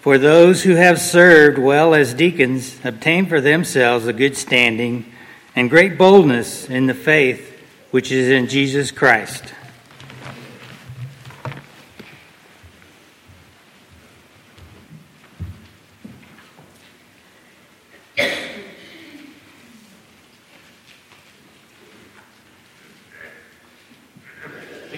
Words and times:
For 0.00 0.16
those 0.16 0.62
who 0.62 0.76
have 0.76 0.98
served 0.98 1.58
well 1.58 1.94
as 1.94 2.14
deacons 2.14 2.80
obtain 2.82 3.26
for 3.26 3.38
themselves 3.38 4.06
a 4.06 4.14
good 4.14 4.34
standing 4.34 5.04
and 5.54 5.68
great 5.68 5.98
boldness 5.98 6.70
in 6.70 6.86
the 6.86 6.94
faith 6.94 7.60
which 7.90 8.10
is 8.10 8.30
in 8.30 8.46
Jesus 8.46 8.90
Christ. 8.90 9.44
The 18.16 18.24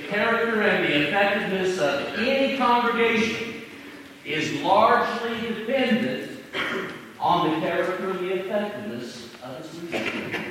character 0.09 0.63
and 0.63 0.85
the 0.85 1.09
effectiveness 1.09 1.79
of 1.81 2.19
any 2.21 2.57
congregation 2.57 3.53
is 4.25 4.61
largely 4.63 5.41
dependent 5.49 6.31
on 7.19 7.51
the 7.51 7.67
character 7.67 8.11
and 8.11 8.19
the 8.21 8.33
effectiveness 8.33 9.29
of 9.43 9.61
its 9.61 9.75
leadership. 9.83 10.43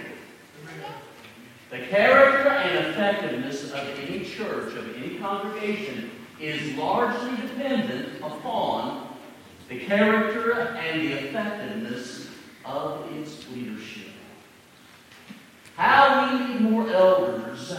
The 1.70 1.80
character 1.88 2.50
and 2.50 2.88
effectiveness 2.88 3.72
of 3.72 4.00
any 4.00 4.26
church, 4.26 4.76
of 4.76 4.96
any 4.98 5.18
congregation, 5.18 6.12
is 6.40 6.76
largely 6.76 7.36
dependent 7.48 8.18
upon 8.18 9.16
the 9.70 9.80
character 9.80 10.54
and 10.54 11.02
the 11.02 11.14
effectiveness 11.14 12.28
of 12.66 13.10
its 13.16 13.50
leadership. 13.50 14.10
How 15.78 16.38
we 16.38 16.46
need 16.46 16.62
more 16.62 16.90
elders 16.90 17.74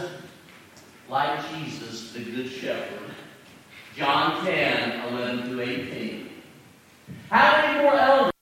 like 1.07 1.39
Jesus, 1.51 2.11
the 2.13 2.23
Good 2.23 2.49
Shepherd. 2.49 3.03
John 3.95 4.43
10, 4.43 5.13
11 5.13 5.49
to 5.51 5.61
18. 5.61 6.29
How 7.29 7.61
many 7.61 7.83
more 7.83 7.93
elders? 7.93 8.33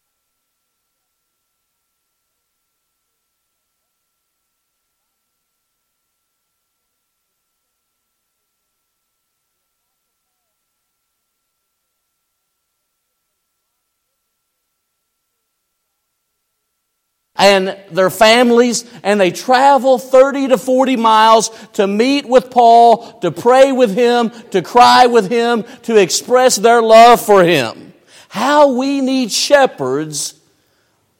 And 17.41 17.75
their 17.89 18.11
families, 18.11 18.85
and 19.01 19.19
they 19.19 19.31
travel 19.31 19.97
30 19.97 20.49
to 20.49 20.57
40 20.59 20.95
miles 20.95 21.49
to 21.73 21.87
meet 21.87 22.27
with 22.27 22.51
Paul, 22.51 23.19
to 23.21 23.31
pray 23.31 23.71
with 23.71 23.95
him, 23.95 24.29
to 24.51 24.61
cry 24.61 25.07
with 25.07 25.27
him, 25.27 25.63
to 25.83 25.97
express 25.97 26.55
their 26.55 26.83
love 26.83 27.19
for 27.19 27.43
him. 27.43 27.93
How 28.29 28.73
we 28.73 29.01
need 29.01 29.31
shepherds 29.31 30.39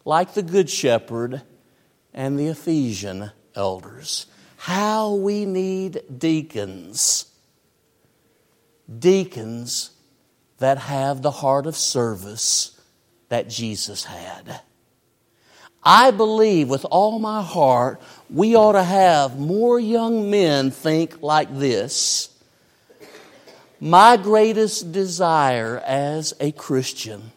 like 0.06 0.36
the 0.36 0.44
Good 0.44 0.70
Shepherd 0.70 1.42
and 2.14 2.38
the 2.38 2.48
Ephesian 2.48 3.32
elders. 3.56 4.28
How 4.58 5.16
we 5.16 5.46
need 5.46 6.04
deacons. 6.16 7.26
Deacons 9.00 9.90
that 10.60 10.78
have 10.78 11.24
the 11.24 11.32
heart 11.32 11.66
of 11.66 11.76
service 11.76 12.80
that 13.30 13.50
Jesus 13.50 14.04
had. 14.04 14.62
I 15.84 16.12
believe 16.12 16.70
with 16.70 16.86
all 16.86 17.18
my 17.20 17.42
heart 17.42 18.02
we 18.30 18.56
ought 18.56 18.74
to 18.74 18.84
have 18.84 19.40
more 19.40 19.80
young 19.80 20.30
men 20.30 20.72
think 20.72 21.22
like 21.22 21.58
this. 21.58 22.30
My 23.80 24.16
greatest 24.16 24.92
desire 24.92 25.80
as 25.80 26.36
a 26.40 26.52
Christian 26.52 27.32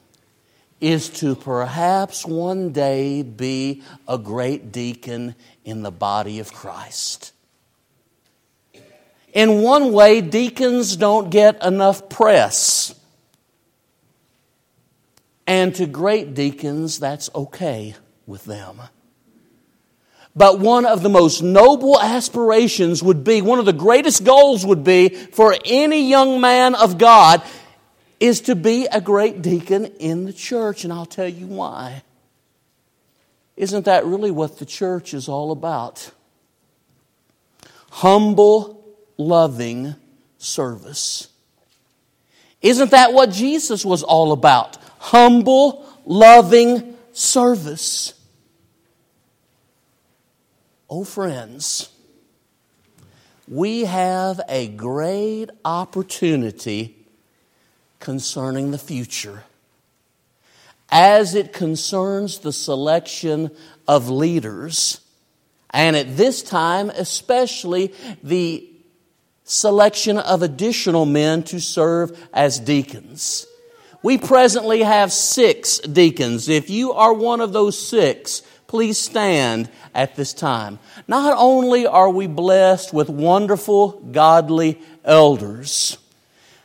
is 0.78 1.08
to 1.08 1.34
perhaps 1.34 2.26
one 2.26 2.72
day 2.72 3.22
be 3.22 3.82
a 4.06 4.18
great 4.18 4.70
deacon 4.70 5.34
in 5.64 5.82
the 5.82 5.90
body 5.90 6.40
of 6.40 6.52
Christ. 6.52 7.32
In 9.32 9.62
one 9.62 9.92
way, 9.92 10.20
deacons 10.20 10.96
don't 10.96 11.30
get 11.30 11.64
enough 11.64 12.10
press. 12.10 12.94
And 15.46 15.74
to 15.76 15.86
great 15.86 16.34
deacons, 16.34 16.98
that's 16.98 17.30
okay 17.34 17.94
with 18.26 18.44
them. 18.44 18.80
But 20.36 20.58
one 20.58 20.84
of 20.84 21.02
the 21.02 21.08
most 21.08 21.42
noble 21.42 22.00
aspirations 22.00 23.02
would 23.02 23.22
be, 23.22 23.40
one 23.40 23.60
of 23.60 23.66
the 23.66 23.72
greatest 23.72 24.24
goals 24.24 24.66
would 24.66 24.82
be 24.82 25.10
for 25.10 25.56
any 25.64 26.08
young 26.08 26.40
man 26.40 26.74
of 26.74 26.98
God 26.98 27.42
is 28.18 28.40
to 28.42 28.56
be 28.56 28.86
a 28.90 29.00
great 29.00 29.42
deacon 29.42 29.86
in 29.86 30.24
the 30.24 30.32
church. 30.32 30.82
And 30.82 30.92
I'll 30.92 31.06
tell 31.06 31.28
you 31.28 31.46
why. 31.46 32.02
Isn't 33.56 33.84
that 33.84 34.04
really 34.04 34.32
what 34.32 34.58
the 34.58 34.66
church 34.66 35.14
is 35.14 35.28
all 35.28 35.52
about? 35.52 36.10
Humble, 37.90 38.84
loving 39.16 39.94
service. 40.38 41.28
Isn't 42.60 42.90
that 42.90 43.12
what 43.12 43.30
Jesus 43.30 43.84
was 43.84 44.02
all 44.02 44.32
about? 44.32 44.78
Humble, 44.98 45.86
loving 46.04 46.93
service. 47.14 48.12
Oh, 50.90 51.04
friends, 51.04 51.88
we 53.48 53.84
have 53.84 54.40
a 54.48 54.68
great 54.68 55.48
opportunity 55.64 56.96
concerning 58.00 58.70
the 58.70 58.78
future 58.78 59.44
as 60.90 61.34
it 61.34 61.52
concerns 61.52 62.38
the 62.38 62.52
selection 62.52 63.50
of 63.88 64.10
leaders, 64.10 65.00
and 65.70 65.96
at 65.96 66.16
this 66.16 66.42
time, 66.42 66.90
especially 66.90 67.92
the 68.22 68.68
selection 69.44 70.18
of 70.18 70.42
additional 70.42 71.04
men 71.04 71.42
to 71.42 71.60
serve 71.60 72.16
as 72.32 72.60
deacons. 72.60 73.46
We 74.04 74.18
presently 74.18 74.82
have 74.82 75.14
six 75.14 75.78
deacons. 75.78 76.50
If 76.50 76.68
you 76.68 76.92
are 76.92 77.14
one 77.14 77.40
of 77.40 77.54
those 77.54 77.80
six, 77.80 78.42
please 78.66 78.98
stand 78.98 79.70
at 79.94 80.14
this 80.14 80.34
time. 80.34 80.78
Not 81.08 81.34
only 81.38 81.86
are 81.86 82.10
we 82.10 82.26
blessed 82.26 82.92
with 82.92 83.08
wonderful, 83.08 83.92
godly 84.12 84.78
elders, 85.06 85.96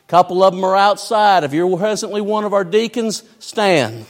a 0.06 0.10
couple 0.10 0.44
of 0.44 0.54
them 0.54 0.62
are 0.64 0.76
outside. 0.76 1.42
If 1.42 1.54
you're 1.54 1.78
presently 1.78 2.20
one 2.20 2.44
of 2.44 2.52
our 2.52 2.62
deacons, 2.62 3.22
stand. 3.38 4.04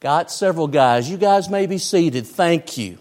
Got 0.00 0.32
several 0.32 0.66
guys. 0.66 1.08
You 1.08 1.18
guys 1.18 1.48
may 1.48 1.66
be 1.66 1.78
seated. 1.78 2.26
Thank 2.26 2.78
you. 2.78 2.98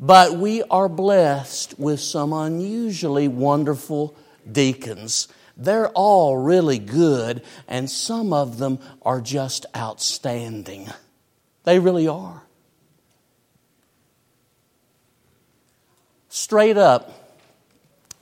But 0.00 0.36
we 0.38 0.64
are 0.64 0.88
blessed 0.88 1.78
with 1.78 2.00
some 2.00 2.32
unusually 2.32 3.28
wonderful 3.28 4.16
deacons. 4.50 5.28
They're 5.56 5.88
all 5.90 6.36
really 6.36 6.78
good, 6.78 7.42
and 7.68 7.88
some 7.88 8.32
of 8.32 8.58
them 8.58 8.78
are 9.02 9.20
just 9.20 9.66
outstanding. 9.76 10.88
They 11.64 11.78
really 11.78 12.08
are. 12.08 12.42
Straight 16.28 16.76
up, 16.76 17.24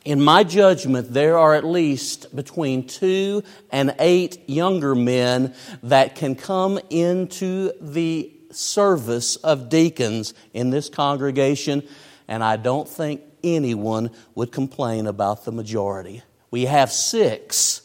in 0.04 0.20
my 0.20 0.44
judgment, 0.44 1.12
there 1.12 1.38
are 1.38 1.54
at 1.54 1.64
least 1.64 2.34
between 2.34 2.86
two 2.86 3.42
and 3.70 3.94
eight 3.98 4.48
younger 4.48 4.94
men 4.94 5.54
that 5.82 6.16
can 6.16 6.34
come 6.34 6.78
into 6.90 7.72
the 7.80 8.30
service 8.50 9.36
of 9.36 9.68
deacons 9.68 10.34
in 10.52 10.70
this 10.70 10.88
congregation, 10.88 11.82
and 12.28 12.44
I 12.44 12.56
don't 12.56 12.88
think 12.88 13.22
anyone 13.42 14.10
would 14.34 14.52
complain 14.52 15.06
about 15.06 15.44
the 15.44 15.52
majority. 15.52 16.22
We 16.52 16.66
have 16.66 16.92
six 16.92 17.80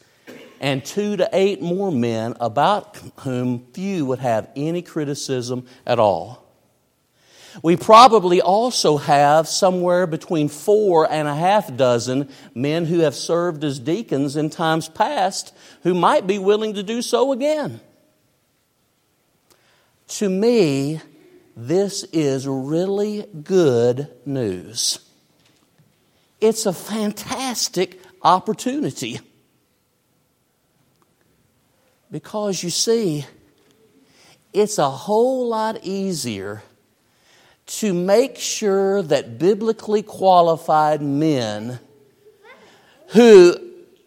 and 0.59 0.83
two 0.83 1.17
to 1.17 1.29
eight 1.31 1.61
more 1.61 1.91
men 1.91 2.35
about 2.39 2.97
whom 3.21 3.65
few 3.73 4.05
would 4.05 4.19
have 4.19 4.49
any 4.55 4.81
criticism 4.81 5.65
at 5.85 5.99
all. 5.99 6.43
We 7.63 7.77
probably 7.77 8.41
also 8.41 8.97
have 8.97 9.47
somewhere 9.47 10.05
between 10.05 10.49
four 10.49 11.11
and 11.11 11.27
a 11.27 11.33
half 11.33 11.75
dozen 11.75 12.29
men 12.53 12.85
who 12.85 12.99
have 12.99 13.15
served 13.15 13.63
as 13.63 13.79
deacons 13.79 14.35
in 14.35 14.49
times 14.49 14.89
past 14.89 15.55
who 15.83 15.95
might 15.95 16.27
be 16.27 16.37
willing 16.37 16.75
to 16.75 16.83
do 16.83 17.01
so 17.01 17.31
again. 17.31 17.79
To 20.09 20.29
me, 20.29 21.01
this 21.55 22.03
is 22.11 22.47
really 22.47 23.25
good 23.43 24.09
news. 24.25 24.99
It's 26.39 26.67
a 26.67 26.73
fantastic 26.73 27.99
opportunity. 28.21 29.19
Because 32.09 32.63
you 32.63 32.69
see, 32.69 33.25
it's 34.53 34.77
a 34.77 34.89
whole 34.89 35.47
lot 35.47 35.83
easier 35.83 36.63
to 37.65 37.93
make 37.93 38.37
sure 38.37 39.01
that 39.03 39.37
biblically 39.37 40.01
qualified 40.01 41.01
men 41.01 41.79
who 43.09 43.55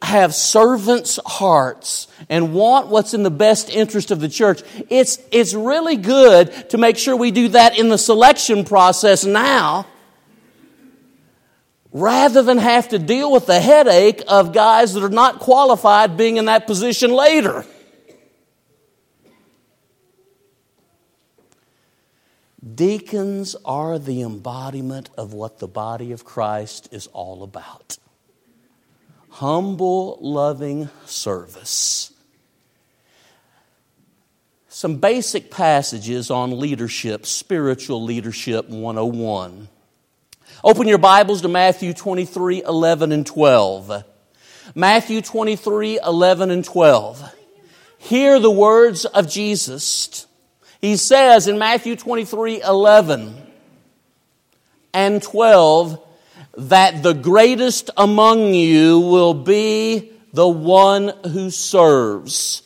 have 0.02 0.34
servants' 0.34 1.18
hearts 1.26 2.08
and 2.30 2.54
want 2.54 2.86
what's 2.86 3.12
in 3.12 3.22
the 3.22 3.30
best 3.30 3.68
interest 3.68 4.10
of 4.10 4.20
the 4.20 4.28
church, 4.28 4.62
it's, 4.88 5.18
it's 5.30 5.52
really 5.52 5.96
good 5.96 6.70
to 6.70 6.78
make 6.78 6.96
sure 6.96 7.14
we 7.14 7.30
do 7.30 7.48
that 7.48 7.78
in 7.78 7.90
the 7.90 7.98
selection 7.98 8.64
process 8.64 9.24
now 9.24 9.86
rather 11.92 12.42
than 12.42 12.58
have 12.58 12.88
to 12.88 12.98
deal 12.98 13.30
with 13.32 13.46
the 13.46 13.60
headache 13.60 14.22
of 14.28 14.52
guys 14.52 14.94
that 14.94 15.02
are 15.02 15.08
not 15.08 15.40
qualified 15.40 16.16
being 16.16 16.36
in 16.36 16.44
that 16.46 16.66
position 16.66 17.12
later. 17.12 17.64
Deacons 22.74 23.56
are 23.64 23.98
the 23.98 24.22
embodiment 24.22 25.10
of 25.16 25.32
what 25.32 25.58
the 25.58 25.68
body 25.68 26.12
of 26.12 26.24
Christ 26.24 26.88
is 26.92 27.06
all 27.08 27.42
about 27.42 27.98
humble, 29.30 30.18
loving 30.20 30.90
service. 31.06 32.12
Some 34.68 34.96
basic 34.96 35.50
passages 35.50 36.30
on 36.30 36.58
leadership, 36.58 37.26
spiritual 37.26 38.02
leadership 38.02 38.68
101. 38.68 39.68
Open 40.62 40.86
your 40.86 40.98
Bibles 40.98 41.40
to 41.40 41.48
Matthew 41.48 41.94
23 41.94 42.62
11 42.64 43.12
and 43.12 43.26
12. 43.26 44.04
Matthew 44.74 45.22
23 45.22 46.00
11 46.04 46.50
and 46.50 46.62
12. 46.62 47.34
Hear 47.96 48.38
the 48.38 48.50
words 48.50 49.06
of 49.06 49.26
Jesus. 49.26 50.26
He 50.82 50.98
says 50.98 51.48
in 51.48 51.58
Matthew 51.58 51.96
23 51.96 52.60
11 52.60 53.34
and 54.92 55.22
12 55.22 55.98
that 56.58 57.02
the 57.02 57.14
greatest 57.14 57.88
among 57.96 58.52
you 58.52 59.00
will 59.00 59.32
be 59.32 60.12
the 60.34 60.48
one 60.48 61.14
who 61.32 61.48
serves, 61.48 62.62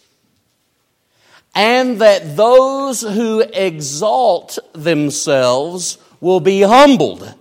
and 1.55 2.01
that 2.01 2.37
those 2.37 3.03
who 3.03 3.41
exalt 3.41 4.59
themselves 4.73 5.97
will 6.21 6.41
be 6.41 6.61
humbled 6.63 7.33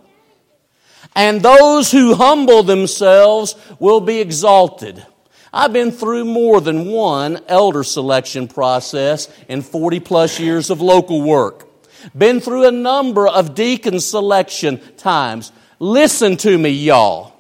and 1.16 1.42
those 1.42 1.92
who 1.92 2.16
humble 2.16 2.64
themselves 2.64 3.56
will 3.80 4.02
be 4.02 4.20
exalted. 4.20 5.06
I've 5.52 5.74
been 5.74 5.92
through 5.92 6.26
more 6.26 6.62
than 6.62 6.86
one 6.86 7.40
elder 7.48 7.84
selection 7.84 8.48
process 8.48 9.30
in 9.48 9.62
40 9.62 10.00
plus 10.00 10.40
years 10.40 10.72
of 10.72 10.82
local 10.82 11.22
work. 11.22 11.70
Been 12.18 12.40
through 12.40 12.68
a 12.68 12.72
number 12.72 13.28
of 13.28 13.54
deacon 13.54 14.00
selection 14.00 14.82
times. 14.98 15.52
Listen 15.80 16.38
to 16.38 16.58
me, 16.58 16.70
y'all. 16.70 17.34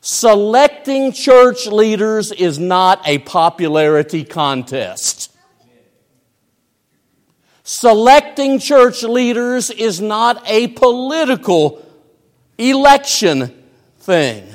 Selecting 0.00 1.12
church 1.12 1.66
leaders 1.66 2.30
is 2.30 2.58
not 2.58 3.00
a 3.06 3.18
popularity 3.18 4.22
contest. 4.22 5.32
Selecting 7.64 8.58
church 8.58 9.02
leaders 9.02 9.70
is 9.70 10.00
not 10.00 10.42
a 10.46 10.68
political 10.68 11.83
election 12.58 13.54
thing. 13.98 14.46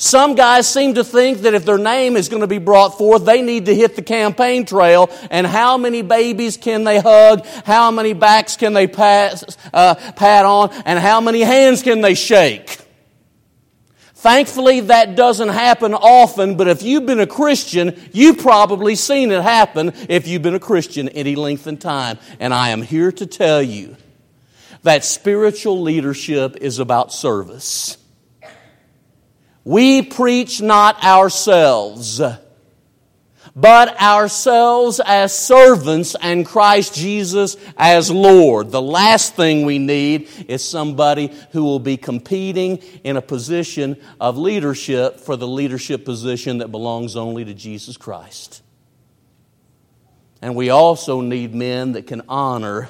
Some 0.00 0.34
guys 0.34 0.66
seem 0.66 0.94
to 0.94 1.04
think 1.04 1.40
that 1.40 1.52
if 1.52 1.66
their 1.66 1.76
name 1.76 2.16
is 2.16 2.30
going 2.30 2.40
to 2.40 2.46
be 2.46 2.56
brought 2.56 2.96
forth, 2.96 3.26
they 3.26 3.42
need 3.42 3.66
to 3.66 3.74
hit 3.74 3.96
the 3.96 4.02
campaign 4.02 4.64
trail. 4.64 5.10
And 5.30 5.46
how 5.46 5.76
many 5.76 6.00
babies 6.00 6.56
can 6.56 6.84
they 6.84 7.00
hug? 7.00 7.44
How 7.66 7.90
many 7.90 8.14
backs 8.14 8.56
can 8.56 8.72
they 8.72 8.86
pass, 8.86 9.44
uh, 9.74 9.94
pat 10.16 10.46
on? 10.46 10.70
And 10.86 10.98
how 10.98 11.20
many 11.20 11.42
hands 11.42 11.82
can 11.82 12.00
they 12.00 12.14
shake? 12.14 12.78
Thankfully, 14.14 14.80
that 14.80 15.16
doesn't 15.16 15.50
happen 15.50 15.92
often, 15.92 16.56
but 16.56 16.66
if 16.66 16.82
you've 16.82 17.04
been 17.04 17.20
a 17.20 17.26
Christian, 17.26 17.94
you've 18.12 18.38
probably 18.38 18.94
seen 18.94 19.30
it 19.30 19.42
happen 19.42 19.92
if 20.08 20.26
you've 20.26 20.42
been 20.42 20.54
a 20.54 20.60
Christian 20.60 21.10
any 21.10 21.36
length 21.36 21.66
of 21.66 21.78
time. 21.78 22.18
And 22.38 22.54
I 22.54 22.70
am 22.70 22.80
here 22.80 23.12
to 23.12 23.26
tell 23.26 23.62
you 23.62 23.96
that 24.82 25.04
spiritual 25.04 25.82
leadership 25.82 26.56
is 26.60 26.78
about 26.78 27.12
service. 27.12 27.96
We 29.62 30.02
preach 30.02 30.62
not 30.62 31.04
ourselves, 31.04 32.20
but 33.54 34.00
ourselves 34.00 35.00
as 35.04 35.38
servants 35.38 36.16
and 36.20 36.46
Christ 36.46 36.94
Jesus 36.94 37.58
as 37.76 38.10
Lord. 38.10 38.70
The 38.70 38.80
last 38.80 39.36
thing 39.36 39.66
we 39.66 39.78
need 39.78 40.28
is 40.48 40.64
somebody 40.64 41.30
who 41.52 41.62
will 41.64 41.78
be 41.78 41.98
competing 41.98 42.78
in 43.04 43.18
a 43.18 43.22
position 43.22 43.98
of 44.18 44.38
leadership 44.38 45.20
for 45.20 45.36
the 45.36 45.48
leadership 45.48 46.06
position 46.06 46.58
that 46.58 46.68
belongs 46.68 47.14
only 47.14 47.44
to 47.44 47.52
Jesus 47.52 47.98
Christ. 47.98 48.62
And 50.40 50.56
we 50.56 50.70
also 50.70 51.20
need 51.20 51.54
men 51.54 51.92
that 51.92 52.06
can 52.06 52.22
honor 52.30 52.88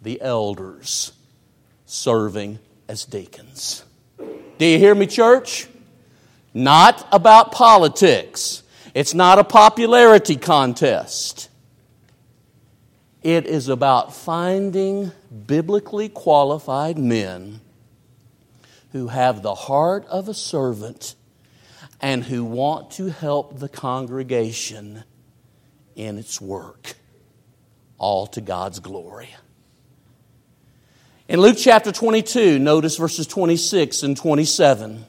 the 0.00 0.22
elders 0.22 1.12
serving 1.88 2.58
as 2.86 3.04
deacons. 3.04 3.84
Do 4.58 4.66
you 4.66 4.78
hear 4.78 4.94
me, 4.94 5.06
church? 5.06 5.66
Not 6.52 7.06
about 7.12 7.52
politics. 7.52 8.62
It's 8.94 9.14
not 9.14 9.38
a 9.38 9.44
popularity 9.44 10.36
contest. 10.36 11.48
It 13.22 13.46
is 13.46 13.68
about 13.68 14.14
finding 14.14 15.12
biblically 15.46 16.08
qualified 16.08 16.98
men 16.98 17.60
who 18.92 19.08
have 19.08 19.42
the 19.42 19.54
heart 19.54 20.06
of 20.06 20.28
a 20.28 20.34
servant 20.34 21.14
and 22.00 22.24
who 22.24 22.44
want 22.44 22.90
to 22.92 23.06
help 23.08 23.58
the 23.58 23.68
congregation 23.68 25.04
in 25.96 26.18
its 26.18 26.40
work, 26.40 26.94
all 27.98 28.26
to 28.28 28.40
God's 28.40 28.78
glory. 28.78 29.30
In 31.28 31.42
Luke 31.42 31.58
chapter 31.58 31.92
22, 31.92 32.58
notice 32.58 32.96
verses 32.96 33.26
26 33.26 34.02
and 34.02 34.16
27. 34.16 35.04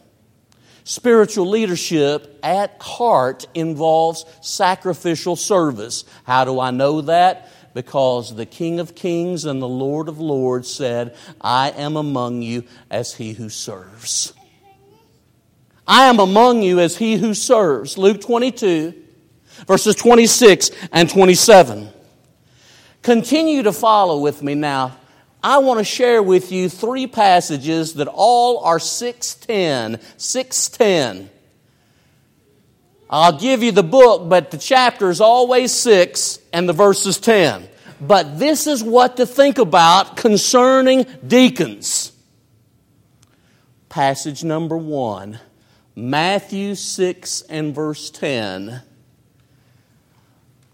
Spiritual 0.83 1.47
leadership 1.47 2.37
at 2.43 2.75
heart 2.81 3.47
involves 3.53 4.25
sacrificial 4.41 5.37
service. 5.37 6.03
How 6.25 6.43
do 6.43 6.59
I 6.59 6.71
know 6.71 6.99
that? 6.99 7.49
Because 7.73 8.35
the 8.35 8.45
King 8.45 8.81
of 8.81 8.95
Kings 8.95 9.45
and 9.45 9.61
the 9.61 9.67
Lord 9.69 10.09
of 10.09 10.19
Lords 10.19 10.69
said, 10.69 11.15
I 11.39 11.69
am 11.69 11.95
among 11.95 12.41
you 12.41 12.65
as 12.91 13.13
he 13.13 13.31
who 13.31 13.47
serves. 13.47 14.33
I 15.87 16.07
am 16.07 16.19
among 16.19 16.63
you 16.63 16.81
as 16.81 16.97
he 16.97 17.15
who 17.15 17.33
serves. 17.33 17.97
Luke 17.97 18.19
22, 18.19 18.93
verses 19.65 19.95
26 19.95 20.71
and 20.91 21.09
27. 21.09 21.87
Continue 23.03 23.63
to 23.63 23.71
follow 23.71 24.19
with 24.19 24.43
me 24.43 24.53
now 24.53 24.98
I 25.43 25.59
want 25.59 25.79
to 25.79 25.85
share 25.85 26.21
with 26.21 26.51
you 26.51 26.67
three 26.67 27.07
passages 27.07 27.93
that 27.93 28.07
all 28.07 28.59
are 28.63 28.79
610. 28.79 30.01
610. 30.17 31.29
I'll 33.09 33.39
give 33.39 33.63
you 33.63 33.71
the 33.71 33.83
book, 33.83 34.29
but 34.29 34.51
the 34.51 34.57
chapter 34.57 35.09
is 35.09 35.21
always 35.21 35.71
6 35.71 36.39
and 36.53 36.67
the 36.67 36.73
verse 36.73 37.05
is 37.05 37.19
10. 37.19 37.67
But 38.01 38.37
this 38.37 38.67
is 38.67 38.83
what 38.83 39.17
to 39.17 39.25
think 39.25 39.57
about 39.57 40.15
concerning 40.15 41.05
deacons. 41.25 42.11
Passage 43.87 44.43
number 44.43 44.77
1, 44.77 45.39
Matthew 45.95 46.75
6 46.75 47.41
and 47.43 47.73
verse 47.73 48.09
10. 48.11 48.81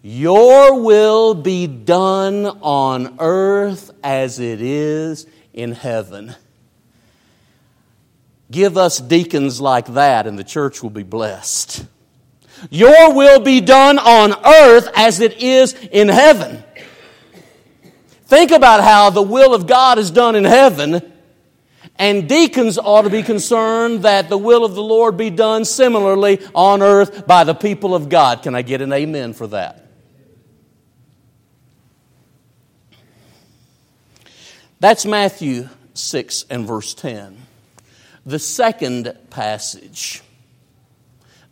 Your 0.08 0.84
will 0.84 1.34
be 1.34 1.66
done 1.66 2.46
on 2.46 3.16
earth 3.20 3.90
as 4.06 4.40
it 4.40 4.62
is 4.62 5.26
in 5.52 5.72
heaven. 5.72 6.36
Give 8.52 8.78
us 8.78 9.00
deacons 9.00 9.60
like 9.60 9.88
that, 9.96 10.28
and 10.28 10.38
the 10.38 10.44
church 10.44 10.84
will 10.84 10.92
be 10.92 11.04
blessed. 11.04 11.84
Your 12.70 13.14
will 13.14 13.40
be 13.40 13.60
done 13.62 13.98
on 13.98 14.34
earth 14.46 14.88
as 14.96 15.20
it 15.20 15.42
is 15.42 15.74
in 15.74 16.08
heaven. 16.08 16.64
Think 18.28 18.52
about 18.52 18.84
how 18.84 19.10
the 19.10 19.24
will 19.24 19.56
of 19.56 19.66
God 19.66 19.98
is 19.98 20.12
done 20.12 20.36
in 20.36 20.44
heaven, 20.44 21.02
and 21.98 22.30
deacons 22.30 22.78
ought 22.78 23.04
to 23.04 23.10
be 23.10 23.24
concerned 23.24 24.04
that 24.04 24.30
the 24.30 24.38
will 24.38 24.64
of 24.64 24.76
the 24.76 24.84
Lord 24.84 25.18
be 25.18 25.32
done 25.32 25.66
similarly 25.66 26.40
on 26.54 26.84
earth 26.84 27.26
by 27.26 27.44
the 27.44 27.56
people 27.56 27.96
of 27.96 28.10
God. 28.10 28.44
Can 28.44 28.54
I 28.54 28.62
get 28.62 28.82
an 28.82 28.94
amen 28.94 29.34
for 29.34 29.48
that? 29.48 29.85
That's 34.86 35.04
Matthew 35.04 35.68
6 35.96 36.46
and 36.52 36.68
verse 36.68 36.94
10. 36.94 37.38
The 38.24 38.38
second 38.38 39.18
passage, 39.32 40.22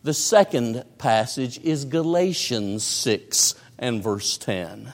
the 0.04 0.14
second 0.14 0.84
passage 1.00 1.60
is 1.64 1.86
Galatians 1.86 2.84
6 2.84 3.56
and 3.80 4.04
verse 4.04 4.38
10. 4.38 4.94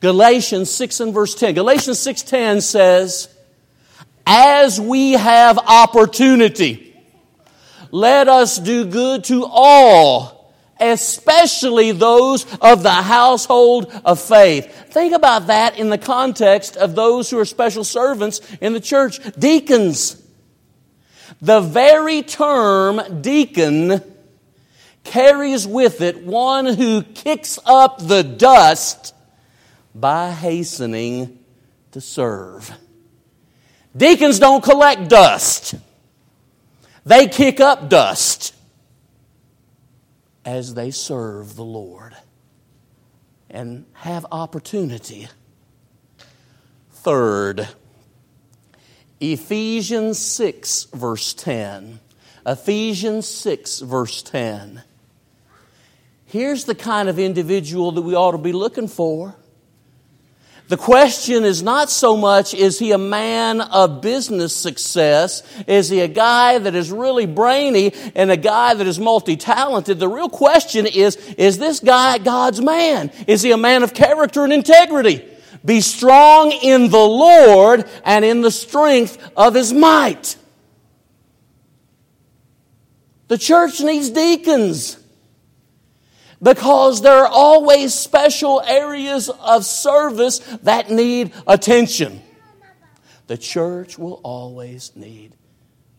Galatians 0.00 0.70
6 0.70 1.00
and 1.00 1.12
verse 1.12 1.34
10. 1.34 1.52
Galatians 1.52 1.98
6:10 1.98 2.62
says, 2.62 3.28
"As 4.26 4.80
we 4.80 5.12
have 5.12 5.58
opportunity, 5.58 6.96
let 7.90 8.28
us 8.28 8.56
do 8.56 8.86
good 8.86 9.24
to 9.24 9.44
all, 9.44 10.39
especially 10.80 11.92
those 11.92 12.46
of 12.56 12.82
the 12.82 12.90
household 12.90 13.92
of 14.04 14.20
faith. 14.20 14.88
Think 14.90 15.14
about 15.14 15.46
that 15.48 15.78
in 15.78 15.90
the 15.90 15.98
context 15.98 16.76
of 16.76 16.94
those 16.94 17.30
who 17.30 17.38
are 17.38 17.44
special 17.44 17.84
servants 17.84 18.40
in 18.60 18.72
the 18.72 18.80
church. 18.80 19.20
Deacons. 19.38 20.20
The 21.42 21.60
very 21.60 22.22
term 22.22 23.22
deacon 23.22 24.02
carries 25.04 25.66
with 25.66 26.00
it 26.00 26.24
one 26.24 26.66
who 26.66 27.02
kicks 27.02 27.58
up 27.64 27.98
the 27.98 28.22
dust 28.22 29.14
by 29.94 30.30
hastening 30.30 31.38
to 31.92 32.00
serve. 32.00 32.70
Deacons 33.96 34.38
don't 34.38 34.62
collect 34.62 35.08
dust, 35.08 35.74
they 37.04 37.26
kick 37.26 37.58
up 37.60 37.88
dust 37.88 38.54
as 40.44 40.74
they 40.74 40.90
serve 40.90 41.56
the 41.56 41.64
Lord 41.64 42.16
and 43.48 43.84
have 43.92 44.26
opportunity. 44.30 45.28
Third, 46.90 47.68
Ephesians 49.20 50.18
6, 50.18 50.84
verse 50.94 51.34
10. 51.34 52.00
Ephesians 52.46 53.26
6, 53.26 53.80
verse 53.80 54.22
10. 54.22 54.82
Here's 56.24 56.64
the 56.64 56.74
kind 56.74 57.08
of 57.08 57.18
individual 57.18 57.92
that 57.92 58.02
we 58.02 58.14
ought 58.14 58.32
to 58.32 58.38
be 58.38 58.52
looking 58.52 58.88
for. 58.88 59.34
The 60.70 60.76
question 60.76 61.44
is 61.44 61.64
not 61.64 61.90
so 61.90 62.16
much 62.16 62.54
is 62.54 62.78
he 62.78 62.92
a 62.92 62.98
man 62.98 63.60
of 63.60 64.00
business 64.00 64.54
success? 64.54 65.42
Is 65.66 65.88
he 65.88 65.98
a 65.98 66.06
guy 66.06 66.58
that 66.58 66.76
is 66.76 66.92
really 66.92 67.26
brainy 67.26 67.92
and 68.14 68.30
a 68.30 68.36
guy 68.36 68.74
that 68.74 68.86
is 68.86 69.00
multi 69.00 69.36
talented? 69.36 69.98
The 69.98 70.06
real 70.06 70.28
question 70.28 70.86
is 70.86 71.16
is 71.36 71.58
this 71.58 71.80
guy 71.80 72.18
God's 72.18 72.60
man? 72.60 73.10
Is 73.26 73.42
he 73.42 73.50
a 73.50 73.56
man 73.56 73.82
of 73.82 73.94
character 73.94 74.44
and 74.44 74.52
integrity? 74.52 75.28
Be 75.64 75.80
strong 75.80 76.52
in 76.52 76.88
the 76.88 76.98
Lord 76.98 77.90
and 78.04 78.24
in 78.24 78.40
the 78.40 78.52
strength 78.52 79.18
of 79.36 79.54
his 79.54 79.72
might. 79.72 80.36
The 83.26 83.38
church 83.38 83.80
needs 83.80 84.08
deacons 84.10 84.99
because 86.42 87.02
there 87.02 87.18
are 87.18 87.28
always 87.28 87.92
special 87.94 88.62
areas 88.66 89.28
of 89.28 89.64
service 89.64 90.38
that 90.62 90.90
need 90.90 91.32
attention. 91.46 92.22
The 93.26 93.36
church 93.36 93.98
will 93.98 94.20
always 94.24 94.96
need 94.96 95.36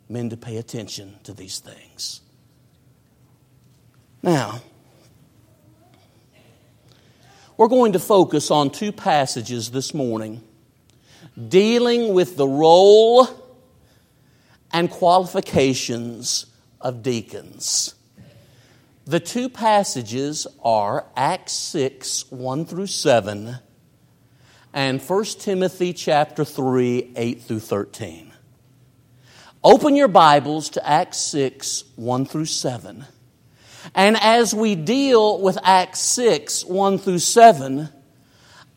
men 0.10 0.29
to 0.31 0.38
pay 0.38 0.57
attention 0.57 1.15
to 1.24 1.33
these 1.33 1.60
things. 1.60 2.21
Now, 4.24 4.62
we're 7.57 7.67
going 7.67 7.93
to 7.93 8.00
focus 8.00 8.51
on 8.51 8.71
two 8.71 8.91
passages 8.91 9.71
this 9.71 9.93
morning 9.93 10.43
dealing 11.48 12.13
with 12.13 12.36
the 12.36 12.48
role 12.48 13.27
and 14.74 14.89
qualifications 14.89 16.48
of 16.79 17.03
deacons. 17.03 17.95
The 19.11 19.19
two 19.19 19.49
passages 19.49 20.47
are 20.63 21.05
Acts 21.17 21.51
6, 21.51 22.31
1 22.31 22.65
through 22.65 22.87
7, 22.87 23.57
and 24.71 25.01
1 25.01 25.23
Timothy 25.37 25.91
chapter 25.91 26.45
3, 26.45 27.11
8 27.17 27.41
through 27.41 27.59
13. 27.59 28.31
Open 29.65 29.97
your 29.97 30.07
Bibles 30.07 30.69
to 30.69 30.89
Acts 30.89 31.17
6, 31.17 31.83
1 31.97 32.25
through 32.25 32.45
7. 32.45 33.03
And 33.93 34.15
as 34.15 34.53
we 34.53 34.75
deal 34.75 35.41
with 35.41 35.57
Acts 35.61 35.99
6, 35.99 36.63
1 36.63 36.97
through 36.97 37.19
7, 37.19 37.89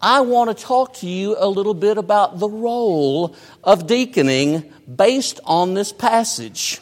I 0.00 0.22
want 0.22 0.50
to 0.50 0.64
talk 0.64 0.94
to 0.94 1.06
you 1.06 1.36
a 1.38 1.46
little 1.46 1.74
bit 1.74 1.96
about 1.96 2.40
the 2.40 2.50
role 2.50 3.36
of 3.62 3.86
deaconing 3.86 4.72
based 4.92 5.38
on 5.44 5.74
this 5.74 5.92
passage. 5.92 6.80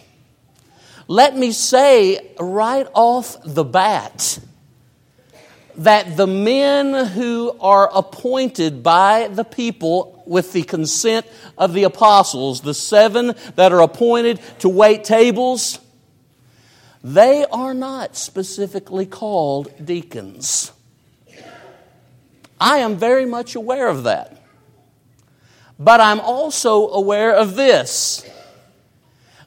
Let 1.09 1.37
me 1.37 1.53
say 1.53 2.35
right 2.39 2.87
off 2.95 3.37
the 3.45 3.65
bat 3.65 4.39
that 5.77 6.17
the 6.17 6.27
men 6.27 7.07
who 7.07 7.57
are 7.61 7.91
appointed 7.93 8.83
by 8.83 9.29
the 9.29 9.45
people 9.45 10.23
with 10.27 10.53
the 10.53 10.63
consent 10.63 11.27
of 11.57 11.73
the 11.73 11.85
apostles, 11.85 12.61
the 12.61 12.75
seven 12.75 13.35
that 13.57 13.73
are 13.73 13.81
appointed 13.81 14.41
to 14.61 14.69
wait 14.69 15.05
tables, 15.05 15.79
they 17.03 17.45
are 17.47 17.75
not 17.75 18.17
specifically 18.17 19.07
called 19.07 19.73
deacons. 19.85 20.73
I 22.61 22.79
am 22.79 22.97
very 22.97 23.27
much 23.27 23.57
aware 23.57 23.89
of 23.89 24.05
that. 24.05 24.37
But 25.79 26.01
I'm 26.01 26.21
also 26.21 26.89
aware 26.91 27.35
of 27.35 27.57
this 27.57 28.25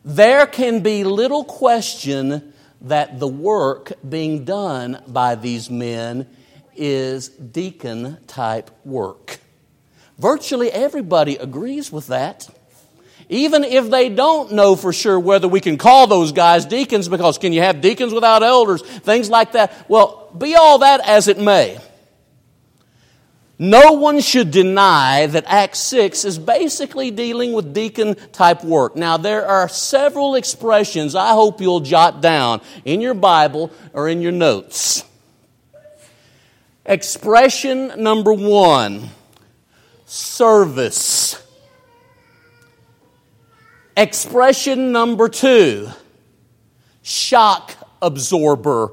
there 0.06 0.46
can 0.46 0.82
be 0.82 1.04
little 1.04 1.44
question 1.44 2.54
that 2.82 3.20
the 3.20 3.28
work 3.28 3.92
being 4.08 4.46
done 4.46 5.02
by 5.08 5.34
these 5.34 5.70
men 5.70 6.28
is 6.76 7.30
deacon 7.30 8.18
type 8.28 8.70
work. 8.86 9.40
Virtually 10.20 10.72
everybody 10.72 11.38
agrees 11.38 11.92
with 11.92 12.08
that. 12.08 12.48
Even 13.28 13.64
if 13.64 13.90
they 13.90 14.10
don't 14.10 14.52
know 14.52 14.76
for 14.76 14.94
sure 14.94 15.20
whether 15.20 15.48
we 15.48 15.60
can 15.60 15.80
call 15.80 16.06
those 16.06 16.32
guys 16.32 16.66
deacons, 16.66 17.10
because 17.10 17.40
can 17.40 17.52
you 17.54 17.62
have 17.62 17.82
deacons 17.82 18.14
without 18.14 18.44
elders? 18.44 18.84
Things 18.84 19.32
like 19.32 19.54
that. 19.54 19.90
Well, 19.90 20.30
be 20.38 20.54
all 20.56 20.78
that 20.80 21.02
as 21.02 21.28
it 21.28 21.40
may. 21.40 21.80
No 23.58 23.94
one 23.94 24.20
should 24.20 24.52
deny 24.52 25.28
that 25.28 25.46
Acts 25.48 25.80
6 25.80 26.26
is 26.26 26.38
basically 26.38 27.10
dealing 27.10 27.54
with 27.54 27.74
deacon 27.74 28.16
type 28.34 28.64
work. 28.64 28.98
Now, 28.98 29.16
there 29.16 29.46
are 29.46 29.70
several 29.70 30.36
expressions 30.36 31.16
I 31.16 31.30
hope 31.30 31.62
you'll 31.62 31.80
jot 31.80 32.22
down 32.22 32.62
in 32.84 33.00
your 33.00 33.14
Bible 33.14 33.72
or 33.94 34.10
in 34.10 34.22
your 34.22 34.34
notes. 34.34 35.04
Expression 36.86 37.94
number 37.98 38.34
one 38.34 39.10
service. 40.06 41.42
Expression 43.98 44.92
number 44.92 45.30
two 45.30 45.90
shock 47.02 47.72
absorber. 48.02 48.92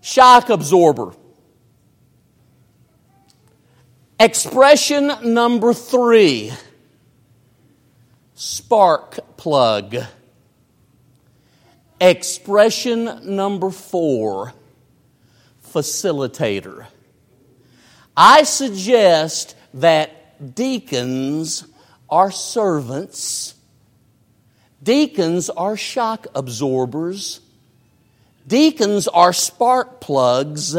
Shock 0.00 0.48
absorber. 0.48 1.14
Expression 4.20 5.32
number 5.32 5.72
three. 5.72 6.52
Spark 8.34 9.38
plug. 9.38 9.96
Expression 11.98 13.34
number 13.34 13.70
four. 13.70 14.52
Facilitator. 15.72 16.86
I 18.14 18.42
suggest 18.42 19.56
that 19.72 20.54
deacons 20.54 21.66
are 22.10 22.30
servants, 22.30 23.54
deacons 24.82 25.48
are 25.48 25.78
shock 25.78 26.26
absorbers, 26.34 27.40
deacons 28.46 29.08
are 29.08 29.32
spark 29.32 30.02
plugs, 30.02 30.76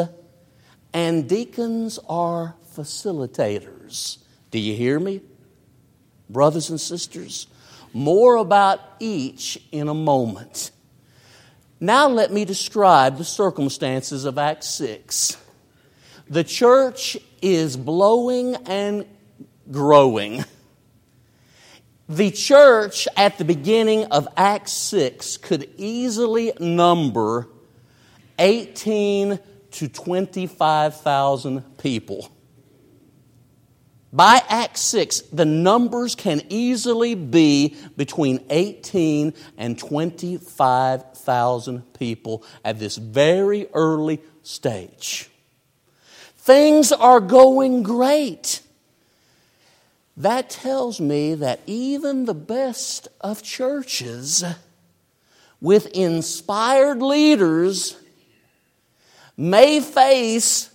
and 0.94 1.28
deacons 1.28 1.98
are 2.08 2.56
facilitators. 2.76 4.18
Do 4.52 4.60
you 4.60 4.76
hear 4.76 5.00
me? 5.00 5.22
Brothers 6.30 6.70
and 6.70 6.80
sisters, 6.80 7.48
more 7.94 8.36
about 8.36 8.80
each 9.00 9.62
in 9.72 9.88
a 9.88 9.94
moment. 9.94 10.72
Now, 11.80 12.08
let 12.08 12.32
me 12.32 12.46
describe 12.46 13.18
the 13.18 13.26
circumstances 13.26 14.26
of 14.26 14.38
Acts 14.38 14.68
6. 14.70 15.36
The 16.30 16.44
church 16.44 17.18
is 17.42 17.76
blowing 17.76 18.56
and 18.68 19.06
growing. 19.70 20.46
The 22.08 22.32
church 22.32 23.08
at 23.18 23.38
the 23.38 23.46
beginning 23.46 24.06
of 24.06 24.28
Acts 24.38 24.74
6 24.74 25.38
could 25.38 25.70
easily 25.78 26.52
number 26.60 27.48
18 28.38 29.40
to 29.72 29.88
25,000 29.88 31.78
people. 31.78 32.30
By 34.14 34.42
Acts 34.50 34.82
6, 34.82 35.22
the 35.32 35.46
numbers 35.46 36.16
can 36.16 36.42
easily 36.50 37.16
be 37.16 37.78
between 37.96 38.44
18 38.50 39.34
and 39.58 39.80
25,000 39.80 41.94
people 41.94 42.44
at 42.66 42.78
this 42.78 42.98
very 42.98 43.68
early 43.74 44.22
stage. 44.44 45.30
Things 46.36 46.92
are 46.92 47.22
going 47.22 47.84
great. 47.84 48.62
That 50.18 50.50
tells 50.50 51.00
me 51.00 51.36
that 51.36 51.62
even 51.66 52.26
the 52.26 52.34
best 52.34 53.08
of 53.22 53.42
churches 53.42 54.44
with 55.62 55.86
inspired 55.88 57.02
leaders 57.02 57.96
may 59.38 59.80
face 59.80 60.70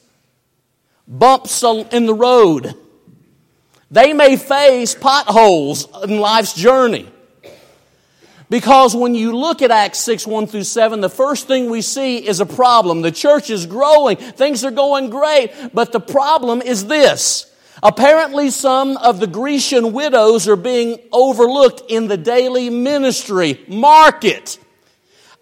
bumps 1.06 1.62
in 1.62 2.06
the 2.06 2.14
road. 2.14 2.74
They 3.90 4.12
may 4.12 4.36
face 4.36 4.94
potholes 4.94 5.86
in 6.04 6.18
life's 6.18 6.54
journey. 6.54 7.08
Because 8.48 8.94
when 8.94 9.14
you 9.14 9.36
look 9.36 9.60
at 9.60 9.70
Acts 9.70 9.98
6, 10.00 10.26
1 10.26 10.46
through 10.46 10.64
7, 10.64 11.00
the 11.00 11.08
first 11.08 11.48
thing 11.48 11.68
we 11.68 11.82
see 11.82 12.24
is 12.24 12.38
a 12.38 12.46
problem. 12.46 13.02
The 13.02 13.10
church 13.10 13.50
is 13.50 13.66
growing. 13.66 14.16
Things 14.16 14.64
are 14.64 14.70
going 14.70 15.10
great. 15.10 15.52
But 15.74 15.92
the 15.92 16.00
problem 16.00 16.62
is 16.62 16.86
this. 16.86 17.52
Apparently, 17.82 18.50
some 18.50 18.96
of 18.96 19.20
the 19.20 19.26
Grecian 19.26 19.92
widows 19.92 20.48
are 20.48 20.56
being 20.56 20.98
overlooked 21.12 21.82
in 21.90 22.08
the 22.08 22.16
daily 22.16 22.70
ministry 22.70 23.60
market. 23.68 24.58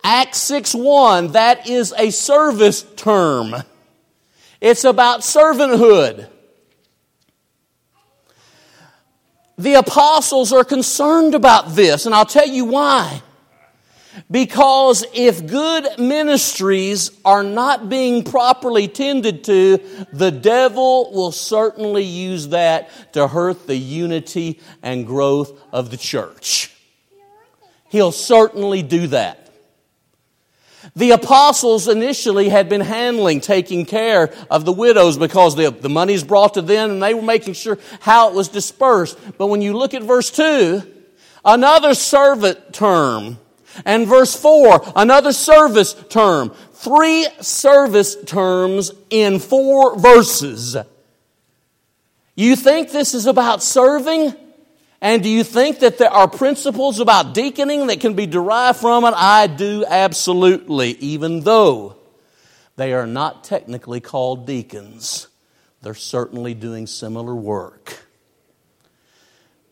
Acts 0.03 0.39
6 0.39 0.75
1, 0.75 1.33
that 1.33 1.69
is 1.69 1.95
a 1.97 2.11
service 2.11 2.83
term. 2.97 3.55
It's 4.61 4.85
about 4.85 5.21
servanthood. 5.21 6.29
The 9.57 9.75
apostles 9.75 10.53
are 10.53 10.65
concerned 10.65 11.35
about 11.35 11.75
this, 11.75 12.07
and 12.07 12.15
I'll 12.15 12.27
tell 12.27 12.49
you 12.49 12.65
why. 12.65 13.23
Because 14.31 15.05
if 15.13 15.47
good 15.47 15.99
ministries 15.99 17.11
are 17.25 17.43
not 17.43 17.89
being 17.89 18.23
properly 18.23 18.87
tended 18.87 19.45
to, 19.45 19.79
the 20.13 20.31
devil 20.31 21.13
will 21.13 21.33
certainly 21.33 22.05
use 22.05 22.49
that 22.49 23.13
to 23.15 23.27
hurt 23.27 23.67
the 23.67 23.77
unity 23.77 24.61
and 24.83 25.07
growth 25.07 25.61
of 25.73 25.91
the 25.91 25.97
church. 25.97 26.73
He'll 27.89 28.13
certainly 28.13 28.83
do 28.83 29.09
that. 29.09 29.44
The 30.97 31.13
apostles 31.13 31.89
initially 31.89 32.49
had 32.49 32.69
been 32.69 32.81
handling, 32.81 33.41
taking 33.41 33.87
care 33.87 34.33
of 34.51 34.65
the 34.65 34.73
widows 34.73 35.19
because 35.19 35.57
the, 35.57 35.71
the 35.71 35.89
money's 35.89 36.23
brought 36.23 36.55
to 36.55 36.63
them 36.63 36.93
and 36.93 37.03
they 37.03 37.15
were 37.15 37.23
making 37.23 37.55
sure 37.55 37.79
how 38.01 38.29
it 38.29 38.35
was 38.35 38.49
dispersed. 38.49 39.19
But 39.39 39.47
when 39.47 39.63
you 39.63 39.77
look 39.77 39.95
at 39.95 40.03
verse 40.03 40.31
2, 40.31 40.83
another 41.45 41.95
servant 41.95 42.73
term, 42.73 43.39
and 43.85 44.07
verse 44.07 44.37
4, 44.37 44.93
another 44.97 45.33
service 45.33 45.95
term. 46.09 46.51
Three 46.75 47.27
service 47.41 48.17
terms 48.25 48.93
in 49.11 49.39
four 49.39 49.99
verses. 49.99 50.77
You 52.37 52.57
think 52.57 52.91
this 52.91 53.15
is 53.15 53.27
about 53.27 53.63
serving? 53.63 54.35
And 55.05 55.23
do 55.23 55.29
you 55.29 55.45
think 55.45 55.81
that 55.81 55.99
there 55.99 56.11
are 56.11 56.27
principles 56.27 56.99
about 56.99 57.35
deaconing 57.35 57.89
that 57.89 58.01
can 58.01 58.15
be 58.15 58.25
derived 58.25 58.79
from 58.79 59.05
it? 59.05 59.13
I 59.15 59.49
do 59.49 59.85
absolutely, 59.87 60.93
even 60.93 61.41
though 61.41 61.97
they 62.77 62.95
are 62.95 63.07
not 63.07 63.45
technically 63.45 64.01
called 64.01 64.47
deacons. 64.47 65.29
They're 65.83 65.93
certainly 65.93 66.55
doing 66.55 66.87
similar 66.87 67.35
work. 67.35 68.03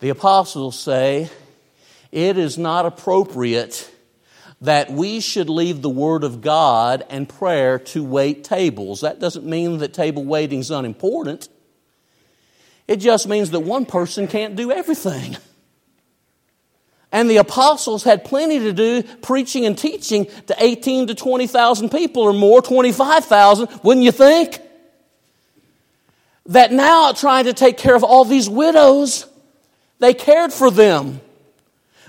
The 0.01 0.09
apostles 0.09 0.79
say 0.79 1.31
it 2.11 2.37
is 2.37 2.59
not 2.59 2.85
appropriate 2.85 3.89
that 4.61 4.91
we 4.91 5.19
should 5.19 5.49
leave 5.49 5.81
the 5.81 5.89
Word 5.89 6.23
of 6.23 6.41
God 6.41 7.07
and 7.09 7.27
prayer 7.27 7.79
to 7.79 8.03
wait 8.03 8.43
tables. 8.43 9.01
That 9.01 9.19
doesn't 9.19 9.47
mean 9.47 9.79
that 9.79 9.95
table 9.95 10.23
waiting 10.23 10.59
is 10.59 10.69
unimportant. 10.69 11.49
It 12.87 12.97
just 12.97 13.27
means 13.27 13.51
that 13.51 13.61
one 13.61 13.85
person 13.85 14.27
can't 14.27 14.55
do 14.55 14.71
everything. 14.71 15.37
And 17.11 17.29
the 17.29 17.37
apostles 17.37 18.03
had 18.03 18.25
plenty 18.25 18.59
to 18.59 18.73
do 18.73 19.03
preaching 19.21 19.65
and 19.65 19.77
teaching 19.77 20.25
to 20.47 20.55
18 20.57 21.07
to 21.07 21.15
20,000 21.15 21.89
people 21.89 22.23
or 22.23 22.33
more, 22.33 22.61
25,000, 22.61 23.69
wouldn't 23.83 24.03
you 24.03 24.11
think? 24.11 24.59
That 26.47 26.71
now 26.71 27.11
trying 27.13 27.45
to 27.45 27.53
take 27.53 27.77
care 27.77 27.95
of 27.95 28.03
all 28.03 28.25
these 28.25 28.49
widows, 28.49 29.27
they 29.99 30.13
cared 30.13 30.51
for 30.51 30.71
them. 30.71 31.21